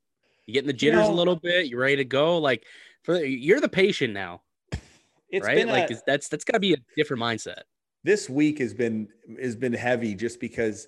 [0.46, 1.68] You getting the jitters you know, a little bit?
[1.68, 2.40] You ready to go?
[2.40, 2.66] Like,
[3.04, 4.42] for you're the patient now.
[5.30, 5.68] It's right?
[5.68, 7.64] like a, that's that's got to be a different mindset
[8.08, 9.10] this week has been
[9.42, 10.88] has been heavy just because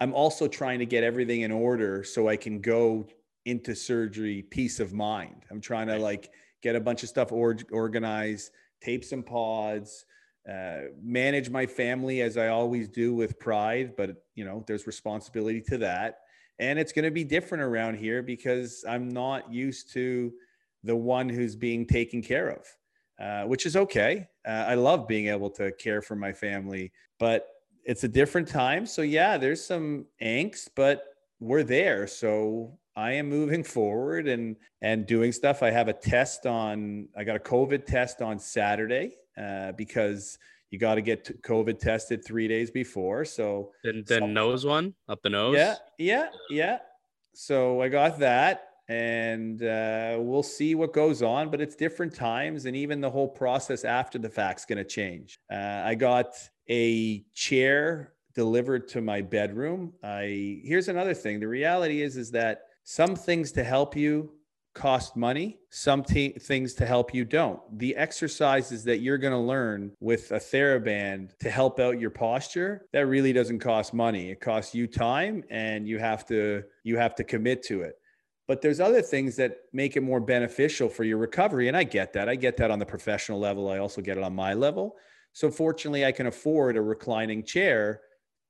[0.00, 3.06] I'm also trying to get everything in order so I can go
[3.44, 5.44] into surgery peace of mind.
[5.50, 6.30] I'm trying to like
[6.62, 8.50] get a bunch of stuff or, organized,
[8.80, 10.06] tape some pods,
[10.50, 15.60] uh, manage my family as I always do with pride, but you know, there's responsibility
[15.68, 16.20] to that.
[16.58, 20.32] And it's going to be different around here because I'm not used to
[20.82, 22.66] the one who's being taken care of.
[23.20, 24.26] Uh, which is okay.
[24.46, 27.48] Uh, I love being able to care for my family, but
[27.84, 28.86] it's a different time.
[28.86, 31.04] So, yeah, there's some angst, but
[31.40, 32.06] we're there.
[32.06, 35.62] So, I am moving forward and and doing stuff.
[35.62, 37.08] I have a test on.
[37.16, 40.38] I got a COVID test on Saturday uh, because
[40.70, 43.24] you got to get COVID tested three days before.
[43.24, 45.56] So then, the nose one up the nose.
[45.56, 46.78] Yeah, yeah, yeah.
[47.32, 52.66] So I got that, and uh, we'll see what goes on but it's different times
[52.66, 55.38] and even the whole process after the fact's going to change.
[55.50, 56.34] Uh, i got
[56.68, 59.92] a chair delivered to my bedroom.
[60.02, 61.40] I here's another thing.
[61.40, 64.32] The reality is is that some things to help you
[64.74, 67.60] cost money some t- things to help you don't.
[67.78, 72.86] The exercises that you're going to learn with a theraband to help out your posture
[72.92, 74.30] that really doesn't cost money.
[74.30, 77.96] It costs you time and you have to you have to commit to it
[78.46, 82.12] but there's other things that make it more beneficial for your recovery and i get
[82.12, 82.28] that.
[82.28, 83.70] I get that on the professional level.
[83.70, 84.96] I also get it on my level.
[85.32, 88.00] So fortunately i can afford a reclining chair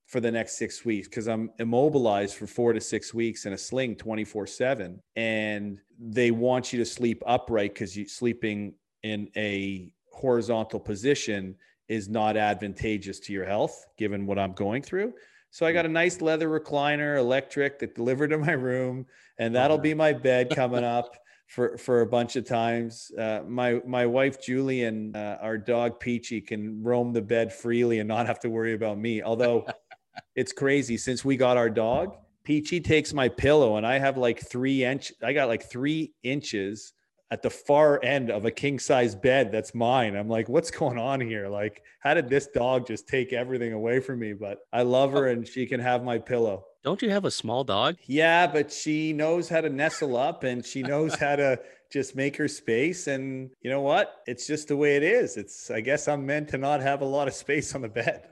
[0.06, 3.58] for the next six weeks because i'm immobilized for four to six weeks in a
[3.58, 9.90] sling 24 7 and they want you to sleep upright because you sleeping in a
[10.12, 11.54] horizontal position
[11.88, 15.12] is not advantageous to your health given what i'm going through
[15.54, 19.06] so I got a nice leather recliner, electric, that delivered to my room,
[19.38, 23.12] and that'll be my bed coming up for for a bunch of times.
[23.16, 28.00] Uh, my my wife Julie and uh, our dog Peachy can roam the bed freely
[28.00, 29.22] and not have to worry about me.
[29.22, 29.64] Although
[30.34, 34.44] it's crazy since we got our dog, Peachy takes my pillow, and I have like
[34.44, 35.12] three inch.
[35.22, 36.94] I got like three inches
[37.34, 40.14] at the far end of a king size bed that's mine.
[40.14, 41.48] I'm like, what's going on here?
[41.48, 44.34] Like, how did this dog just take everything away from me?
[44.34, 46.64] But I love her and she can have my pillow.
[46.84, 47.96] Don't you have a small dog?
[48.06, 51.58] Yeah, but she knows how to nestle up and she knows how to
[51.92, 53.08] just make her space.
[53.08, 54.22] And you know what?
[54.28, 55.36] It's just the way it is.
[55.36, 58.28] It's, I guess I'm meant to not have a lot of space on the bed.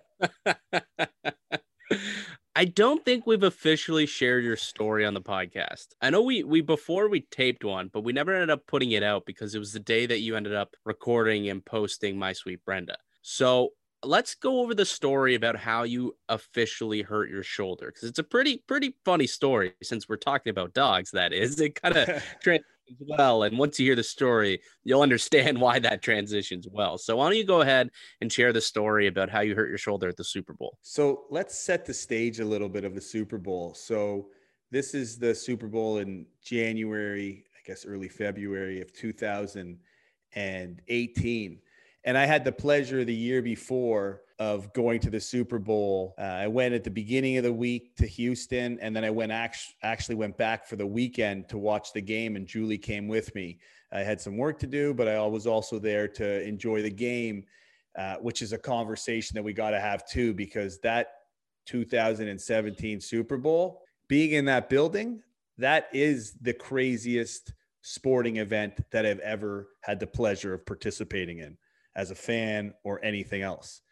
[2.54, 5.88] I don't think we've officially shared your story on the podcast.
[6.02, 9.02] I know we we before we taped one, but we never ended up putting it
[9.02, 12.62] out because it was the day that you ended up recording and posting My Sweet
[12.64, 12.98] Brenda.
[13.22, 13.70] So
[14.04, 18.24] let's go over the story about how you officially hurt your shoulder because it's a
[18.24, 21.10] pretty pretty funny story since we're talking about dogs.
[21.12, 22.22] That is, it kind of
[23.00, 23.44] well.
[23.44, 26.98] And once you hear the story, you'll understand why that transitions well.
[26.98, 29.78] So why don't you go ahead and share the story about how you hurt your
[29.78, 30.78] shoulder at the Super Bowl?
[30.82, 33.74] So let's set the stage a little bit of the Super Bowl.
[33.74, 34.28] So
[34.70, 41.58] this is the Super Bowl in January, I guess early February of 2018.
[42.04, 46.16] And I had the pleasure the year before of going to the Super Bowl.
[46.18, 49.30] Uh, I went at the beginning of the week to Houston, and then I went
[49.30, 52.34] act- actually went back for the weekend to watch the game.
[52.34, 53.60] And Julie came with me.
[53.92, 57.44] I had some work to do, but I was also there to enjoy the game,
[57.96, 61.12] uh, which is a conversation that we got to have too, because that
[61.66, 65.22] 2017 Super Bowl, being in that building,
[65.58, 67.52] that is the craziest
[67.82, 71.56] sporting event that I've ever had the pleasure of participating in
[71.94, 73.82] as a fan or anything else.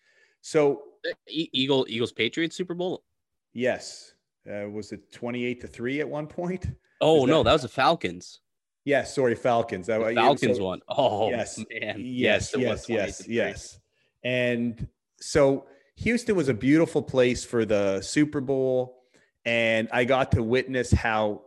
[0.41, 0.83] So
[1.29, 3.05] Eagle Eagles Patriots Super Bowl.
[3.53, 4.15] Yes,
[4.51, 6.67] uh, was it twenty eight to three at one point?
[7.01, 8.41] Oh that- no, that was the Falcons.
[8.85, 9.89] Yes, sorry, Falcons.
[9.89, 10.81] The Falcons so, one.
[10.89, 11.97] Oh yes, man.
[11.99, 13.79] Yes, yes, yes, yes.
[14.25, 14.89] And
[15.21, 19.03] so Houston was a beautiful place for the Super Bowl,
[19.45, 21.43] and I got to witness how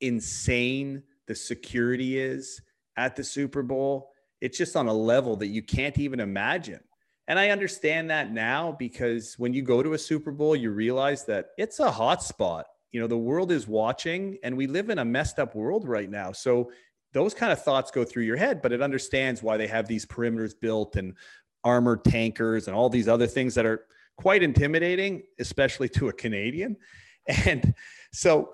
[0.00, 2.60] insane the security is
[2.96, 4.10] at the Super Bowl.
[4.42, 6.80] It's just on a level that you can't even imagine.
[7.26, 11.24] And I understand that now because when you go to a Super Bowl, you realize
[11.24, 12.66] that it's a hot spot.
[12.92, 16.10] You know, the world is watching and we live in a messed up world right
[16.10, 16.32] now.
[16.32, 16.70] So
[17.12, 20.04] those kind of thoughts go through your head, but it understands why they have these
[20.04, 21.14] perimeters built and
[21.62, 26.76] armored tankers and all these other things that are quite intimidating, especially to a Canadian.
[27.46, 27.72] And
[28.12, 28.52] so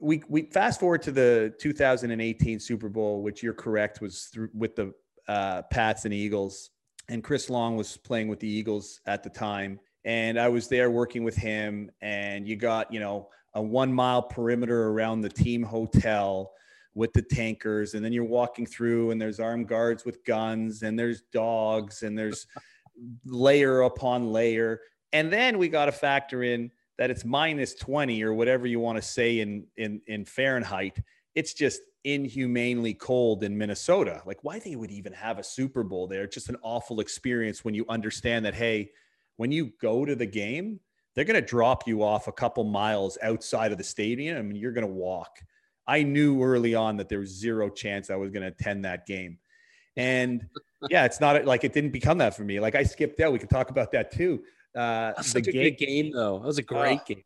[0.00, 4.74] we we fast forward to the 2018 Super Bowl, which you're correct was through, with
[4.74, 4.92] the
[5.28, 6.71] uh, Pats and Eagles
[7.08, 9.80] and Chris Long was playing with the Eagles at the time.
[10.04, 11.90] And I was there working with him.
[12.00, 16.52] And you got, you know, a one mile perimeter around the team hotel
[16.94, 17.94] with the tankers.
[17.94, 22.18] And then you're walking through, and there's armed guards with guns, and there's dogs, and
[22.18, 22.46] there's
[23.24, 24.80] layer upon layer.
[25.12, 28.96] And then we got to factor in that it's minus 20 or whatever you want
[28.96, 30.98] to say in, in, in Fahrenheit.
[31.34, 34.22] It's just inhumanely cold in Minnesota.
[34.26, 36.26] Like why they would even have a Super Bowl there.
[36.26, 38.90] Just an awful experience when you understand that hey,
[39.36, 40.80] when you go to the game,
[41.14, 44.56] they're going to drop you off a couple miles outside of the stadium I mean
[44.56, 45.38] you're going to walk.
[45.86, 49.06] I knew early on that there was zero chance I was going to attend that
[49.06, 49.38] game.
[49.96, 50.46] And
[50.90, 52.60] yeah, it's not like it didn't become that for me.
[52.60, 53.32] Like I skipped out.
[53.32, 54.42] We could talk about that too.
[54.74, 56.38] Uh, That's the game, game though.
[56.38, 57.24] That was a great uh, game.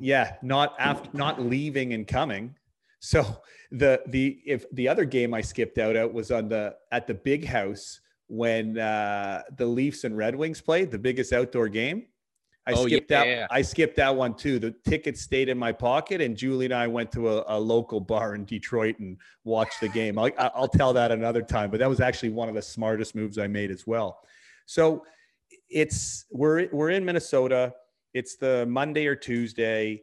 [0.00, 2.54] Yeah, not after not leaving and coming.
[3.00, 7.06] So the the if the other game I skipped out at was on the at
[7.06, 12.06] the big house when uh, the Leafs and Red Wings played the biggest outdoor game.
[12.66, 13.26] I oh, skipped yeah, that.
[13.26, 13.46] Yeah.
[13.50, 14.58] I skipped that one too.
[14.58, 17.98] The ticket stayed in my pocket, and Julie and I went to a, a local
[17.98, 20.18] bar in Detroit and watched the game.
[20.18, 23.38] I, I'll tell that another time, but that was actually one of the smartest moves
[23.38, 24.20] I made as well.
[24.66, 25.04] So
[25.70, 27.72] it's we're we're in Minnesota.
[28.12, 30.02] It's the Monday or Tuesday.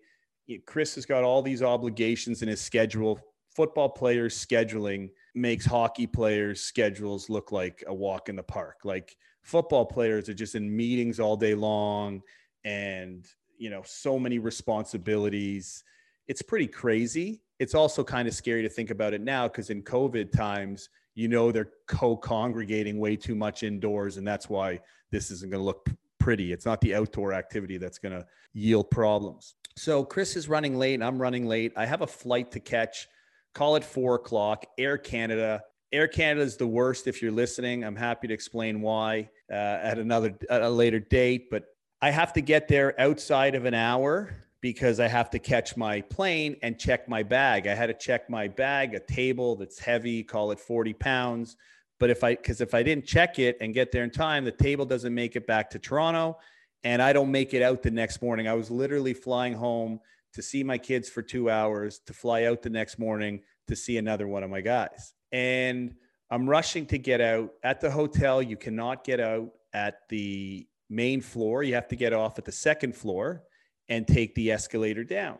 [0.65, 3.19] Chris has got all these obligations in his schedule.
[3.55, 8.79] Football players scheduling makes hockey players schedules look like a walk in the park.
[8.84, 12.21] Like football players are just in meetings all day long
[12.63, 13.25] and
[13.58, 15.84] you know so many responsibilities.
[16.27, 17.41] It's pretty crazy.
[17.60, 21.29] It's also kind of scary to think about it now because in COVID times, you
[21.29, 24.79] know they're co-congregating way too much indoors and that's why
[25.12, 26.51] this isn't going to look pretty.
[26.51, 29.55] It's not the outdoor activity that's going to yield problems.
[29.77, 31.01] So Chris is running late.
[31.01, 31.73] I'm running late.
[31.75, 33.07] I have a flight to catch.
[33.53, 34.65] Call it four o'clock.
[34.77, 35.63] Air Canada.
[35.91, 37.07] Air Canada is the worst.
[37.07, 41.49] If you're listening, I'm happy to explain why uh, at another at a later date.
[41.51, 41.65] But
[42.01, 46.01] I have to get there outside of an hour because I have to catch my
[46.01, 47.67] plane and check my bag.
[47.67, 51.57] I had to check my bag, a table that's heavy, call it 40 pounds.
[51.99, 54.51] But if I, because if I didn't check it and get there in time, the
[54.51, 56.38] table doesn't make it back to Toronto
[56.86, 58.48] and I don't make it out the next morning.
[58.48, 60.00] I was literally flying home
[60.34, 63.98] to see my kids for two hours, to fly out the next morning to see
[63.98, 65.13] another one of my guys.
[65.32, 65.95] And
[66.30, 68.39] I'm rushing to get out at the hotel.
[68.39, 71.63] You cannot get out at the main floor.
[71.63, 73.41] You have to get off at the second floor
[73.89, 75.39] and take the escalator down.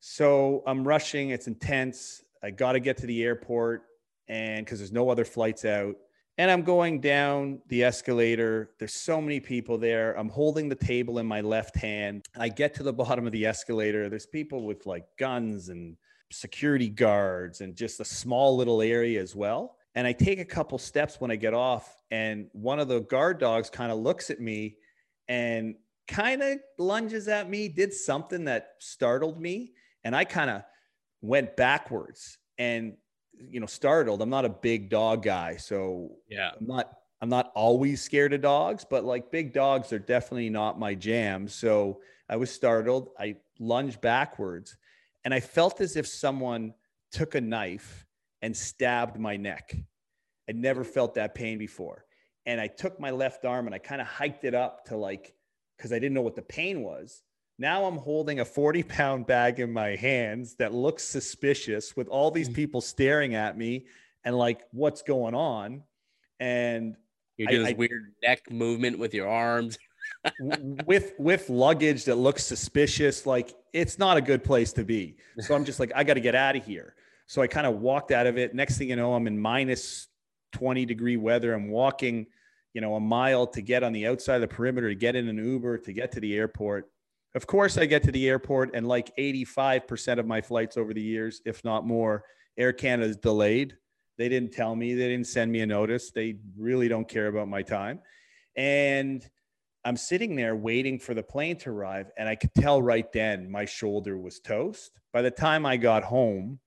[0.00, 1.30] So I'm rushing.
[1.30, 2.22] It's intense.
[2.42, 3.84] I got to get to the airport
[4.28, 5.96] and because there's no other flights out.
[6.40, 8.70] And I'm going down the escalator.
[8.78, 10.18] There's so many people there.
[10.18, 12.24] I'm holding the table in my left hand.
[12.34, 14.08] I get to the bottom of the escalator.
[14.08, 15.98] There's people with like guns and
[16.32, 19.76] security guards and just a small little area as well.
[19.94, 23.38] And I take a couple steps when I get off, and one of the guard
[23.38, 24.76] dogs kind of looks at me
[25.28, 25.74] and
[26.08, 29.72] kind of lunges at me, did something that startled me.
[30.04, 30.62] And I kind of
[31.20, 32.38] went backwards.
[32.56, 32.94] And
[33.48, 34.22] you know startled.
[34.22, 38.40] I'm not a big dog guy, so yeah, I'm not I'm not always scared of
[38.42, 41.48] dogs, but like big dogs are definitely not my jam.
[41.48, 43.10] So I was startled.
[43.18, 44.76] I lunged backwards,
[45.24, 46.74] and I felt as if someone
[47.12, 48.06] took a knife
[48.42, 49.74] and stabbed my neck.
[50.48, 52.04] I never felt that pain before.
[52.46, 55.34] and I took my left arm and I kind of hiked it up to like,
[55.76, 57.22] because I didn't know what the pain was.
[57.60, 62.30] Now I'm holding a 40 pound bag in my hands that looks suspicious with all
[62.30, 62.54] these mm.
[62.54, 63.84] people staring at me
[64.24, 65.82] and like, what's going on?
[66.40, 66.96] And
[67.36, 69.78] you're doing I, this I, weird neck movement with your arms.
[70.86, 75.18] with with luggage that looks suspicious, like it's not a good place to be.
[75.40, 76.94] So I'm just like, I got to get out of here.
[77.26, 78.54] So I kind of walked out of it.
[78.54, 80.08] Next thing you know, I'm in minus
[80.52, 81.52] 20 degree weather.
[81.52, 82.26] I'm walking,
[82.72, 85.28] you know, a mile to get on the outside of the perimeter to get in
[85.28, 86.90] an Uber to get to the airport.
[87.34, 91.02] Of course, I get to the airport, and like 85% of my flights over the
[91.02, 92.24] years, if not more,
[92.56, 93.76] Air Canada is delayed.
[94.18, 96.10] They didn't tell me, they didn't send me a notice.
[96.10, 98.00] They really don't care about my time.
[98.56, 99.26] And
[99.84, 103.50] I'm sitting there waiting for the plane to arrive, and I could tell right then
[103.50, 105.00] my shoulder was toast.
[105.12, 106.58] By the time I got home,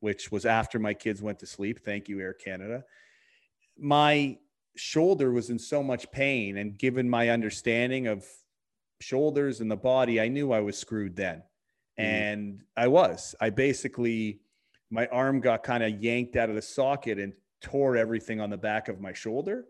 [0.00, 2.84] which was after my kids went to sleep, thank you, Air Canada,
[3.78, 4.38] my
[4.76, 6.56] shoulder was in so much pain.
[6.56, 8.24] And given my understanding of
[9.00, 11.42] shoulders and the body, I knew I was screwed then.
[11.98, 12.04] Mm-hmm.
[12.04, 13.34] And I was.
[13.40, 14.40] I basically,
[14.90, 18.56] my arm got kind of yanked out of the socket and tore everything on the
[18.56, 19.64] back of my shoulder.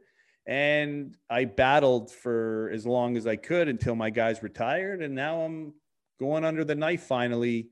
[0.46, 5.02] And I battled for as long as I could until my guys retired.
[5.02, 5.74] And now I'm
[6.20, 7.68] going under the knife finally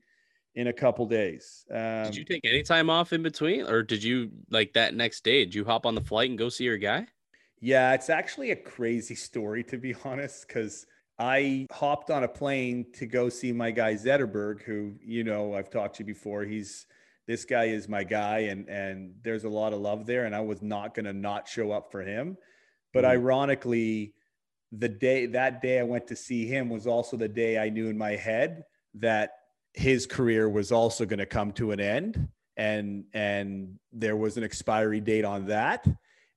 [0.55, 1.65] in a couple days.
[1.71, 5.23] Um, did you take any time off in between, or did you like that next
[5.23, 5.45] day?
[5.45, 7.07] Did you hop on the flight and go see your guy?
[7.59, 10.85] Yeah, it's actually a crazy story to be honest, because
[11.17, 15.69] I hopped on a plane to go see my guy Zetterberg, who you know I've
[15.69, 16.43] talked to you before.
[16.43, 16.85] He's
[17.27, 20.41] this guy is my guy, and and there's a lot of love there, and I
[20.41, 22.37] was not going to not show up for him.
[22.93, 23.11] But mm-hmm.
[23.11, 24.13] ironically,
[24.71, 27.87] the day that day I went to see him was also the day I knew
[27.87, 28.63] in my head
[28.95, 29.31] that
[29.73, 34.43] his career was also going to come to an end, and and there was an
[34.43, 35.87] expiry date on that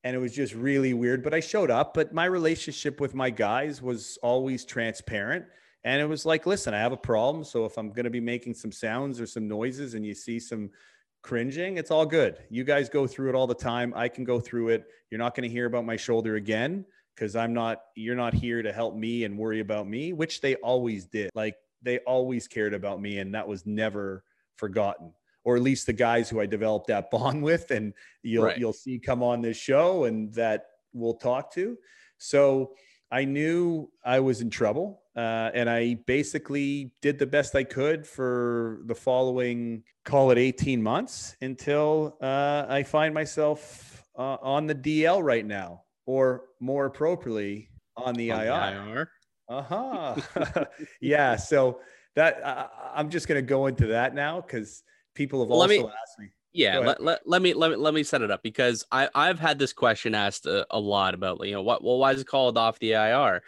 [0.04, 1.22] and it was just really weird.
[1.22, 1.94] But I showed up.
[1.94, 5.44] But my relationship with my guys was always transparent.
[5.84, 7.44] And it was like, listen, I have a problem.
[7.44, 10.38] So if I'm going to be making some sounds or some noises and you see
[10.40, 10.70] some
[11.22, 12.38] cringing, it's all good.
[12.50, 13.92] You guys go through it all the time.
[13.96, 14.86] I can go through it.
[15.10, 16.84] You're not going to hear about my shoulder again
[17.14, 20.56] because I'm not, you're not here to help me and worry about me, which they
[20.56, 21.30] always did.
[21.34, 23.18] Like they always cared about me.
[23.18, 24.24] And that was never
[24.56, 25.12] forgotten
[25.44, 28.58] or at least the guys who I developed that bond with, and you'll right.
[28.58, 31.76] you'll see come on this show and that we'll talk to.
[32.18, 32.72] So
[33.10, 38.06] I knew I was in trouble, uh, and I basically did the best I could
[38.06, 44.74] for the following, call it 18 months, until uh, I find myself uh, on the
[44.74, 48.88] DL right now, or more appropriately, on the on IR.
[48.88, 49.10] IR.
[49.48, 50.64] Uh huh.
[51.00, 51.36] yeah.
[51.36, 51.80] So
[52.14, 54.82] that I'm just going to go into that now because
[55.18, 56.28] people have also me, asked me.
[56.52, 59.38] Yeah, let, let, let, me let me let me set it up because I I've
[59.38, 62.26] had this question asked a, a lot about you know what well why is it
[62.26, 63.42] called off the IR,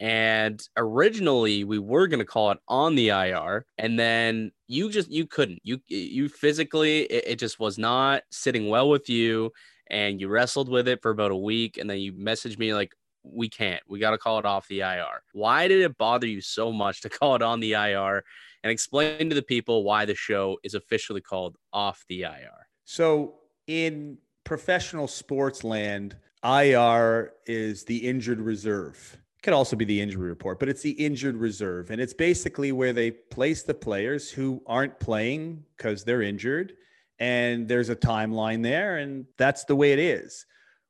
[0.00, 5.26] and originally we were gonna call it on the IR, and then you just you
[5.26, 5.60] couldn't.
[5.62, 9.52] You you physically it, it just was not sitting well with you,
[9.88, 12.94] and you wrestled with it for about a week, and then you messaged me like
[13.22, 15.22] we can't we got to call it off the IR.
[15.32, 18.24] Why did it bother you so much to call it on the IR?
[18.62, 22.68] and explain to the people why the show is officially called Off the IR.
[22.84, 23.34] So,
[23.66, 29.16] in professional sports land, IR is the injured reserve.
[29.38, 31.90] It could also be the injury report, but it's the injured reserve.
[31.90, 36.74] And it's basically where they place the players who aren't playing because they're injured.
[37.18, 38.98] And there's a timeline there.
[38.98, 40.46] And that's the way it is.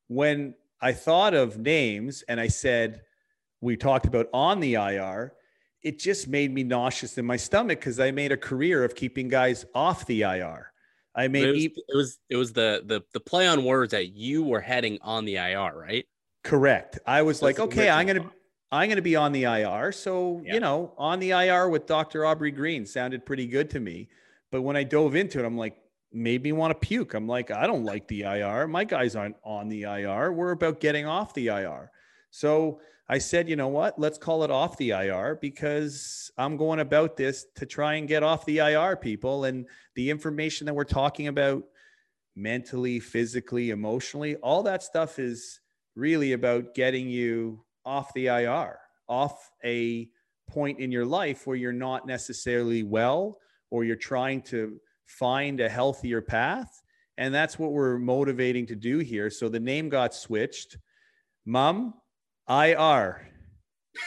[0.08, 3.02] When I thought of names and I said,
[3.60, 5.34] we talked about on the IR,
[5.82, 9.28] it just made me nauseous in my stomach because I made a career of keeping
[9.28, 10.72] guys off the IR.
[11.14, 14.14] I made it was, it was, it was the the the play on words that
[14.14, 16.06] you were heading on the IR, right?
[16.44, 16.98] Correct.
[17.06, 18.30] I was That's like, okay, I'm gonna
[18.70, 19.92] I'm gonna be on the IR.
[19.92, 20.54] So yeah.
[20.54, 22.24] you know, on the IR with Dr.
[22.24, 24.08] Aubrey Green sounded pretty good to me.
[24.52, 25.76] But when I dove into it, I'm like,
[26.12, 27.14] made me want to puke.
[27.14, 28.66] I'm like, I don't like the IR.
[28.66, 30.32] My guys aren't on the IR.
[30.32, 31.90] We're about getting off the IR.
[32.30, 33.98] So I said, you know what?
[33.98, 38.22] Let's call it off the IR because I'm going about this to try and get
[38.22, 39.44] off the IR people.
[39.44, 41.64] And the information that we're talking about
[42.36, 45.60] mentally, physically, emotionally, all that stuff is
[45.96, 50.08] really about getting you off the IR, off a
[50.48, 53.38] point in your life where you're not necessarily well
[53.70, 54.80] or you're trying to
[55.18, 56.82] find a healthier path.
[57.18, 59.30] And that's what we're motivating to do here.
[59.30, 60.78] So the name got switched.
[61.44, 61.94] Mom,
[62.48, 63.28] IR,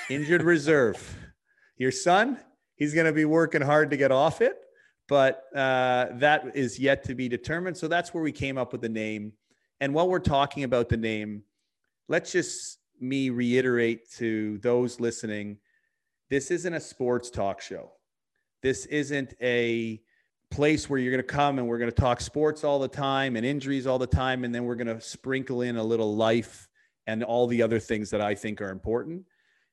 [0.10, 1.16] injured reserve.
[1.78, 2.40] Your son,
[2.76, 4.58] he's going to be working hard to get off it,
[5.08, 7.78] but uh, that is yet to be determined.
[7.78, 9.34] So that's where we came up with the name.
[9.80, 11.44] And while we're talking about the name,
[12.08, 15.58] let's just me reiterate to those listening
[16.30, 17.92] this isn't a sports talk show.
[18.64, 20.02] This isn't a
[20.54, 23.36] place where you're going to come and we're going to talk sports all the time
[23.36, 24.44] and injuries all the time.
[24.44, 26.70] And then we're going to sprinkle in a little life
[27.08, 29.24] and all the other things that I think are important.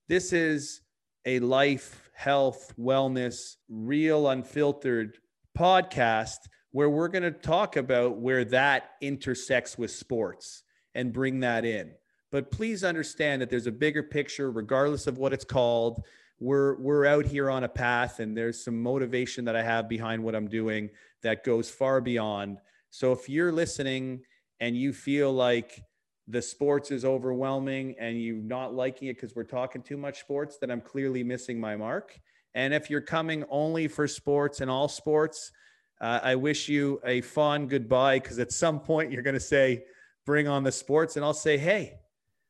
[0.08, 0.80] This is
[1.26, 5.18] a life, health, wellness, real, unfiltered
[5.56, 6.38] podcast
[6.72, 10.62] where we're going to talk about where that intersects with sports
[10.94, 11.92] and bring that in.
[12.32, 16.04] But please understand that there's a bigger picture, regardless of what it's called.
[16.41, 20.24] We're we're out here on a path, and there's some motivation that I have behind
[20.24, 20.91] what I'm doing
[21.22, 22.59] that goes far beyond.
[22.88, 24.22] So if you're listening
[24.59, 25.84] and you feel like
[26.26, 30.59] the sports is overwhelming and you're not liking it because we're talking too much sports,
[30.59, 32.18] then I'm clearly missing my mark.
[32.55, 35.53] And if you're coming only for sports and all sports,
[36.01, 39.84] uh, I wish you a fond goodbye because at some point you're going to say,
[40.24, 41.16] bring on the sports.
[41.16, 41.99] And I'll say, hey,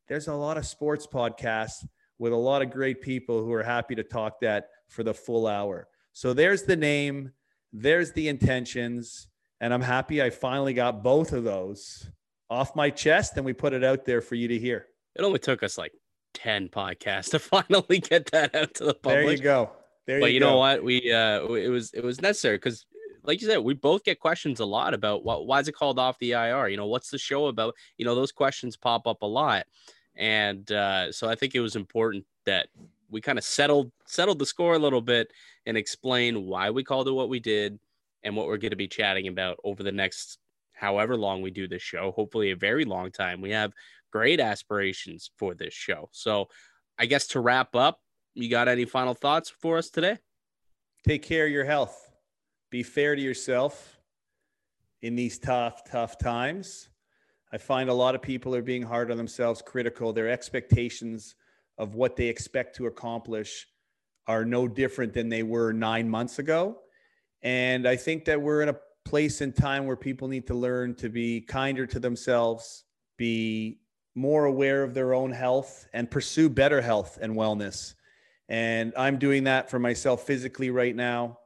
[0.09, 1.87] there's a lot of sports podcasts
[2.21, 5.47] with a lot of great people who are happy to talk that for the full
[5.47, 5.89] hour.
[6.13, 7.33] So there's the name,
[7.73, 9.27] there's the intentions.
[9.63, 12.07] And I'm happy I finally got both of those
[12.51, 14.87] off my chest and we put it out there for you to hear.
[15.17, 15.93] It only took us like
[16.35, 19.25] 10 podcasts to finally get that out to the public.
[19.25, 19.71] There you go.
[20.07, 20.51] There but you, you go.
[20.51, 20.85] know what?
[20.85, 22.85] We uh it was it was necessary because
[23.23, 25.99] like you said, we both get questions a lot about what why is it called
[25.99, 26.69] off the IR?
[26.69, 27.75] You know, what's the show about?
[27.97, 29.65] You know, those questions pop up a lot.
[30.21, 32.69] And uh, so I think it was important that
[33.09, 35.33] we kind of settled settled the score a little bit
[35.67, 37.81] and explain why we called it what we did
[38.23, 40.39] and what we're going to be chatting about over the next
[40.75, 43.41] however long we do this show, hopefully a very long time.
[43.41, 43.73] We have
[44.13, 46.11] great aspirations for this show.
[46.13, 46.49] So,
[46.99, 48.01] I guess to wrap up,
[48.35, 50.19] you got any final thoughts for us today?
[51.07, 52.11] Take care of your health.
[52.71, 53.99] Be fair to yourself
[55.01, 56.90] in these tough, tough times.
[57.53, 60.13] I find a lot of people are being hard on themselves, critical.
[60.13, 61.35] Their expectations
[61.79, 63.67] of what they expect to accomplish
[64.27, 66.79] are no different than they were nine months ago.
[67.43, 70.95] And I think that we're in a place in time where people need to learn
[70.97, 72.85] to be kinder to themselves,
[73.17, 73.81] be
[74.15, 77.95] more aware of their own health, and pursue better health and wellness.
[78.49, 81.39] And I'm doing that for myself physically right now.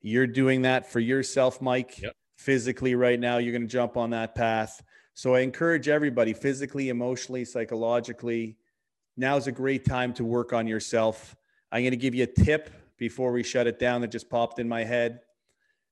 [0.00, 2.14] You're doing that for yourself, Mike, yep.
[2.36, 3.38] physically right now.
[3.38, 4.82] You're going to jump on that path.
[5.20, 8.56] So I encourage everybody physically, emotionally, psychologically.
[9.18, 11.36] Now's a great time to work on yourself.
[11.70, 14.58] I'm going to give you a tip before we shut it down that just popped
[14.58, 15.20] in my head.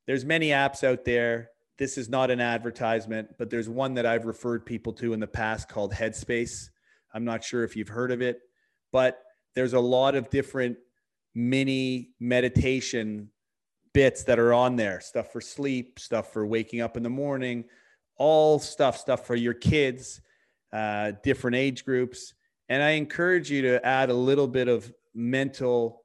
[0.06, 1.50] There's many apps out there.
[1.76, 5.26] This is not an advertisement, but there's one that I've referred people to in the
[5.26, 6.70] past called Headspace.
[7.12, 8.40] I'm not sure if you've heard of it,
[8.92, 9.22] but
[9.54, 10.78] there's a lot of different
[11.34, 13.28] mini meditation
[13.92, 17.66] bits that are on there stuff for sleep, stuff for waking up in the morning,
[18.18, 20.20] all stuff, stuff for your kids,
[20.72, 22.34] uh, different age groups.
[22.68, 26.02] And I encourage you to add a little bit of mental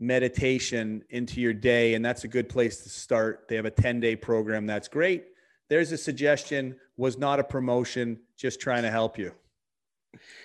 [0.00, 1.94] meditation into your day.
[1.94, 3.46] And that's a good place to start.
[3.48, 4.66] They have a 10 day program.
[4.66, 5.26] That's great.
[5.68, 9.32] There's a suggestion, was not a promotion, just trying to help you.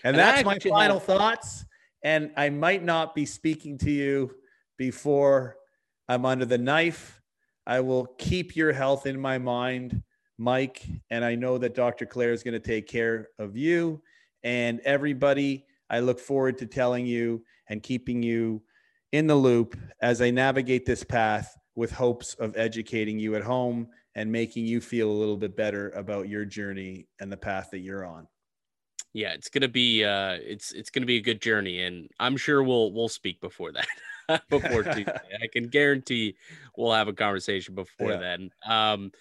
[0.04, 1.66] And, and that's my final have- thoughts.
[2.04, 4.36] And I might not be speaking to you
[4.78, 5.58] before
[6.10, 7.22] I'm under the knife.
[7.68, 10.02] I will keep your health in my mind
[10.42, 12.08] Mike, and I know that Dr.
[12.08, 14.02] Claire is going to take care of you
[14.44, 15.66] and everybody.
[15.88, 18.64] I look forward to telling you and keeping you
[19.12, 23.88] in the loop as I navigate this path with hopes of educating you at home
[24.16, 27.80] and making you feel a little bit better about your journey and the path that
[27.80, 28.28] you're on.
[29.14, 32.64] Yeah, it's gonna be uh, it's it's gonna be a good journey, and I'm sure
[32.64, 33.88] we'll we'll speak before that.
[34.50, 35.06] before Tuesday,
[35.44, 36.36] I can guarantee
[36.78, 38.18] we'll have a conversation before yeah.
[38.18, 38.50] then.
[38.66, 39.12] Um,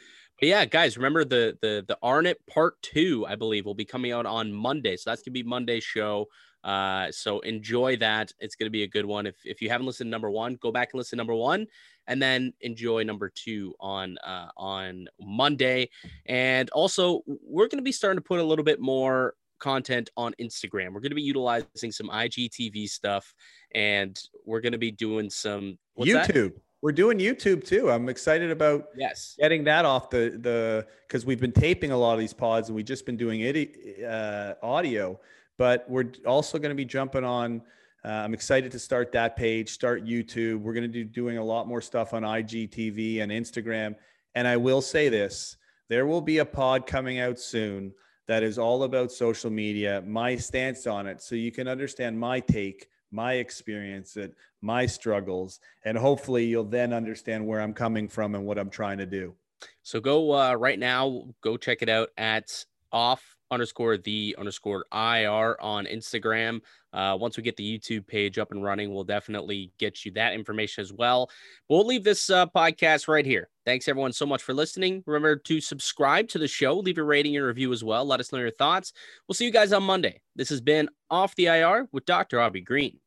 [0.40, 4.12] but yeah, guys, remember the the the Arnott Part Two, I believe, will be coming
[4.12, 4.96] out on Monday.
[4.96, 6.26] So that's gonna be Monday's show.
[6.64, 8.32] Uh, so enjoy that.
[8.40, 9.26] It's gonna be a good one.
[9.26, 11.66] If if you haven't listened to number one, go back and listen to number one,
[12.06, 15.90] and then enjoy number two on uh, on Monday.
[16.24, 20.92] And also, we're gonna be starting to put a little bit more content on Instagram.
[20.92, 23.34] We're to be utilizing some IGTV stuff
[23.74, 26.54] and we're to be doing some YouTube.
[26.54, 26.62] That?
[26.82, 27.90] We're doing YouTube too.
[27.90, 32.14] I'm excited about yes getting that off the the because we've been taping a lot
[32.14, 35.20] of these pods and we've just been doing it uh, audio,
[35.58, 37.60] but we're also going to be jumping on.
[38.02, 40.60] Uh, I'm excited to start that page, start YouTube.
[40.60, 43.94] We're going to be doing a lot more stuff on IGTV and Instagram.
[44.34, 45.58] And I will say this:
[45.88, 47.92] there will be a pod coming out soon
[48.26, 52.40] that is all about social media, my stance on it, so you can understand my
[52.40, 58.34] take my experience, it, my struggles, and hopefully you'll then understand where I'm coming from
[58.34, 59.34] and what I'm trying to do.
[59.82, 65.60] So go uh, right now, go check it out at off underscore the underscore IR
[65.60, 66.60] on Instagram.
[66.92, 70.34] Uh, once we get the YouTube page up and running, we'll definitely get you that
[70.34, 71.30] information as well.
[71.68, 73.48] We'll leave this uh, podcast right here.
[73.64, 75.02] Thanks everyone so much for listening.
[75.06, 78.04] Remember to subscribe to the show, leave a rating and review as well.
[78.04, 78.92] Let us know your thoughts.
[79.28, 80.20] We'll see you guys on Monday.
[80.34, 82.40] This has been Off the IR with Dr.
[82.40, 82.98] Aubrey Green.